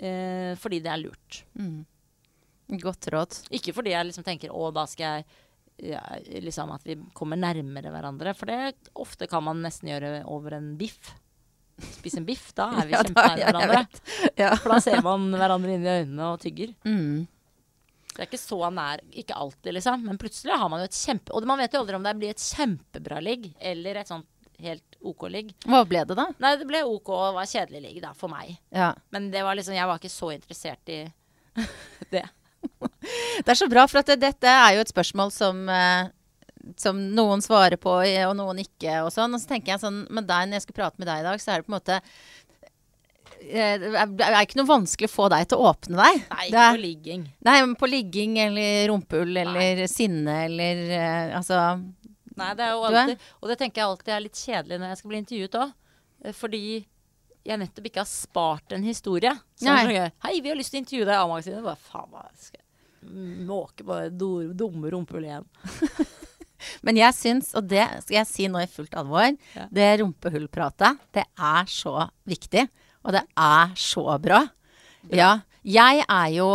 [0.00, 1.42] Eh, fordi det er lurt.
[1.60, 1.84] Mm.
[2.80, 3.36] Godt råd.
[3.56, 6.00] Ikke fordi jeg liksom tenker å, da skal jeg ja,
[6.40, 8.34] liksom at vi kommer nærmere hverandre.
[8.36, 11.14] For det ofte kan man nesten gjøre over en biff.
[11.80, 14.30] Spise en biff, da er vi Ja, kjempenære ja, hverandre.
[14.38, 14.54] Ja.
[14.56, 16.74] For da ser man hverandre inn i øynene og tygger.
[16.86, 17.28] Mm.
[18.10, 20.02] Det er ikke så nær, ikke alltid, liksom.
[20.08, 22.34] Men plutselig har man jo et kjempe Og man vet jo aldri om det blir
[22.34, 24.28] et kjempebra ligg eller et sånt
[24.60, 25.54] helt OK ligg.
[25.64, 26.26] Hva ble det, da?
[26.42, 28.52] Nei, det ble OK og var kjedelig ligg, da, for meg.
[28.74, 28.92] Ja.
[29.14, 31.00] Men det var liksom, jeg var ikke så interessert i
[32.14, 32.26] det.
[33.40, 36.10] Det er så bra, for at dette er jo et spørsmål som eh,
[36.80, 39.34] som noen svarer på, eh, og noen ikke, og sånn.
[39.34, 41.42] Og så tenker jeg sånn med deg, når jeg skal prate med deg i dag,
[41.42, 41.98] så er det på en måte
[43.40, 46.20] eh, Det er ikke noe vanskelig å få deg til å åpne deg.
[46.34, 47.26] Nei, ikke er- på ligging.
[47.48, 51.60] Nei, men på ligging eller rumpehull eller sinne eller uh, Altså
[52.40, 55.00] Nei, det er jo alltid Og det tenker jeg alltid er litt kjedelig når jeg
[55.00, 55.76] skal bli intervjuet òg.
[56.36, 56.62] Fordi
[57.50, 59.32] jeg nettopp ikke har spart en historie.
[59.56, 59.82] Så Nei.
[59.88, 61.64] sånn, Hei, vi har lyst til å intervjue deg i A-magasinet.
[61.64, 62.66] Bare faen, hva skal jeg
[63.48, 64.10] måke på det
[64.60, 65.46] dumme rumpehullet igjen.
[66.82, 69.66] Men jeg syns, og det skal jeg si nå i fullt alvor, Ja.
[69.72, 72.68] det rumpehullpratet, det er så viktig.
[73.04, 74.42] Og det er så bra.
[75.10, 75.38] Ja.
[75.64, 76.50] Jeg er jo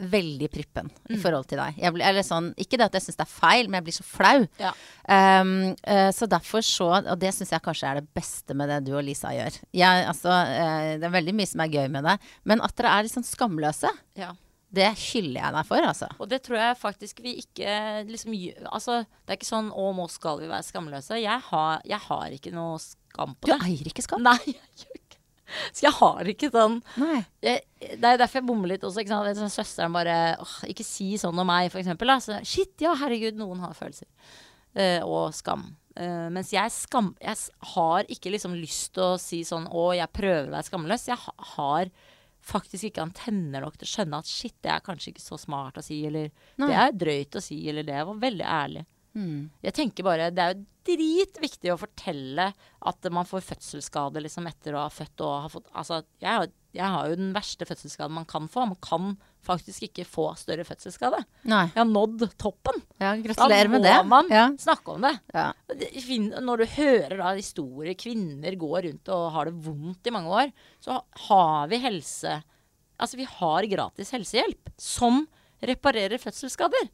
[0.00, 1.20] veldig prippen i Mm.
[1.20, 1.74] forhold til deg.
[1.76, 3.96] Jeg blir, eller sånn, ikke det at jeg syns det er feil, men jeg blir
[3.98, 4.46] så flau.
[4.58, 4.70] Ja.
[5.06, 5.50] Um,
[5.86, 8.96] uh, så derfor så Og det syns jeg kanskje er det beste med det du
[8.96, 9.58] og Lisa gjør.
[9.74, 12.18] Jeg, altså, uh, det er veldig mye som er gøy med det.
[12.46, 14.32] Men at dere er litt sånn skamløse, Ja.
[14.70, 16.08] Det hyller jeg deg for, altså.
[16.22, 17.74] Og det tror jeg faktisk vi ikke
[18.06, 18.34] liksom
[18.70, 21.18] Altså, det er ikke sånn 'Å, nå skal vi være skamløse'.
[21.18, 24.22] Jeg har, jeg har ikke noe skam på Du eier ikke skam.
[24.22, 25.18] Nei, jeg gjør ikke
[25.74, 26.78] Så jeg har ikke sånn
[27.42, 29.02] jeg, Det er derfor jeg bommer litt også.
[29.02, 29.40] Ikke sant?
[29.40, 32.14] Sånn, søsteren bare åh, Ikke si sånn om meg, for eksempel.
[32.14, 32.20] Da.
[32.22, 34.06] Så, shit, ja, herregud, noen har følelser.
[34.70, 35.66] Uh, og skam.
[35.98, 37.10] Uh, mens jeg skam...
[37.18, 37.34] Jeg
[37.74, 41.10] har ikke liksom lyst til å si sånn Å, jeg prøver å være skamløs.
[41.10, 41.90] Jeg ha, har
[42.46, 45.78] faktisk ikke antenner nok til å skjønne at shit, det er kanskje ikke så smart
[45.80, 46.30] å si, eller
[46.60, 46.70] Nei.
[46.70, 48.86] det er drøyt å si, eller det var veldig ærlig.
[49.18, 49.50] Mm.
[49.66, 54.76] Jeg tenker bare, Det er jo dritviktig å fortelle at man får fødselsskade liksom, etter
[54.76, 58.14] å ha født og har fått Altså, jeg har, jeg har jo den verste fødselsskaden
[58.14, 58.68] man kan få.
[58.70, 59.16] Man kan
[59.46, 61.22] faktisk ikke få større fødselsskade.
[61.48, 61.64] Nei.
[61.70, 62.82] Jeg har nådd toppen.
[63.00, 63.94] Ja, Da gratulerer med det.
[64.04, 64.48] må man Ja.
[64.60, 65.14] snakke om det.
[65.34, 65.52] Ja.
[66.40, 70.52] Når du hører da historier, kvinner går rundt og har det vondt i mange år,
[70.80, 72.42] så har vi helse
[73.00, 75.26] Altså vi har gratis helsehjelp som
[75.64, 76.90] reparerer fødselsskader.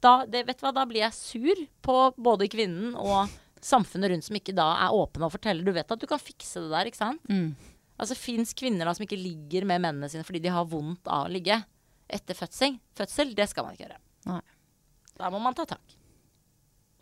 [0.00, 3.28] Da, det, vet du hva, da blir jeg sur på både kvinnen og
[3.60, 5.62] samfunnet rundt som ikke da er åpne og forteller.
[5.62, 7.20] Du vet at du kan fikse det der, ikke sant?
[7.28, 7.54] Mm.
[8.00, 11.28] Altså Fins kvinner da som ikke ligger med mennene sine fordi de har vondt av
[11.28, 11.60] å ligge
[12.08, 12.78] etter fødsel?
[12.98, 14.00] Fødsel, det skal man ikke gjøre.
[14.30, 14.40] Nei.
[15.18, 15.94] Da må man ta tak.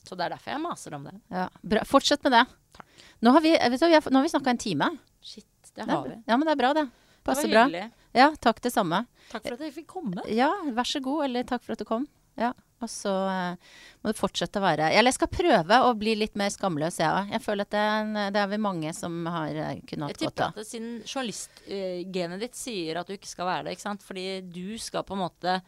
[0.03, 1.15] Så det er derfor jeg maser om det.
[1.31, 1.47] Ja.
[1.63, 1.85] Bra.
[1.89, 2.45] Fortsett med det.
[2.77, 2.87] Takk.
[3.23, 4.89] Nå har vi, vet du, vi nå har vi snakka en time.
[5.23, 6.23] Shit, det Det har det, vi.
[6.27, 6.85] ja, men det er bra, det.
[6.91, 7.65] Det Passer var bra.
[7.69, 7.93] hyggelig.
[8.19, 9.05] Ja, takk det samme.
[9.31, 10.25] Takk for at jeg fikk komme.
[10.29, 12.09] Ja, vær så god, eller takk for at du kom.
[12.41, 12.53] Ja,
[12.83, 13.73] Og så uh,
[14.03, 17.11] må du fortsette å være Eller jeg skal prøve å bli litt mer skamløs, jeg
[17.13, 17.29] òg.
[17.35, 20.17] Jeg føler at det er, en, det er vel mange som har eh, kunnet Jeg
[20.17, 23.87] hatt godt tipper at siden journalistgenet ditt sier at du ikke skal være det, ikke
[23.87, 24.03] sant?
[24.07, 25.61] Fordi du skal på en måte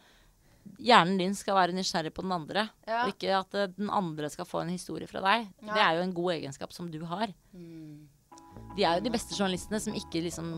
[0.81, 3.03] Hjernen din skal være nysgjerrig på den andre, Ja.
[3.05, 5.45] og ikke at eh, den andre skal få en historie fra deg.
[5.61, 5.73] Ja.
[5.75, 7.29] Det er jo en god egenskap som du har.
[7.53, 10.49] De er jo de beste journalistene som ikke liksom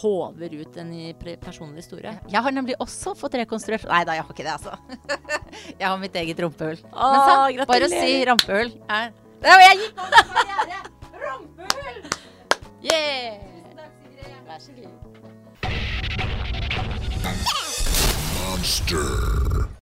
[0.00, 0.92] håver ut en
[1.42, 2.12] personlig historie.
[2.32, 4.76] Jeg har nemlig også fått rekonstruert Nei da, jeg har ikke det, altså.
[5.80, 6.80] jeg har mitt eget rumpehull.
[6.92, 9.12] Bare å si rampehull er
[9.44, 10.80] Ja, jeg gikk over karriere!
[11.26, 12.02] Rumpehull!
[12.82, 13.40] Yeah!
[14.46, 14.90] Vær så god.
[18.36, 19.75] Monster.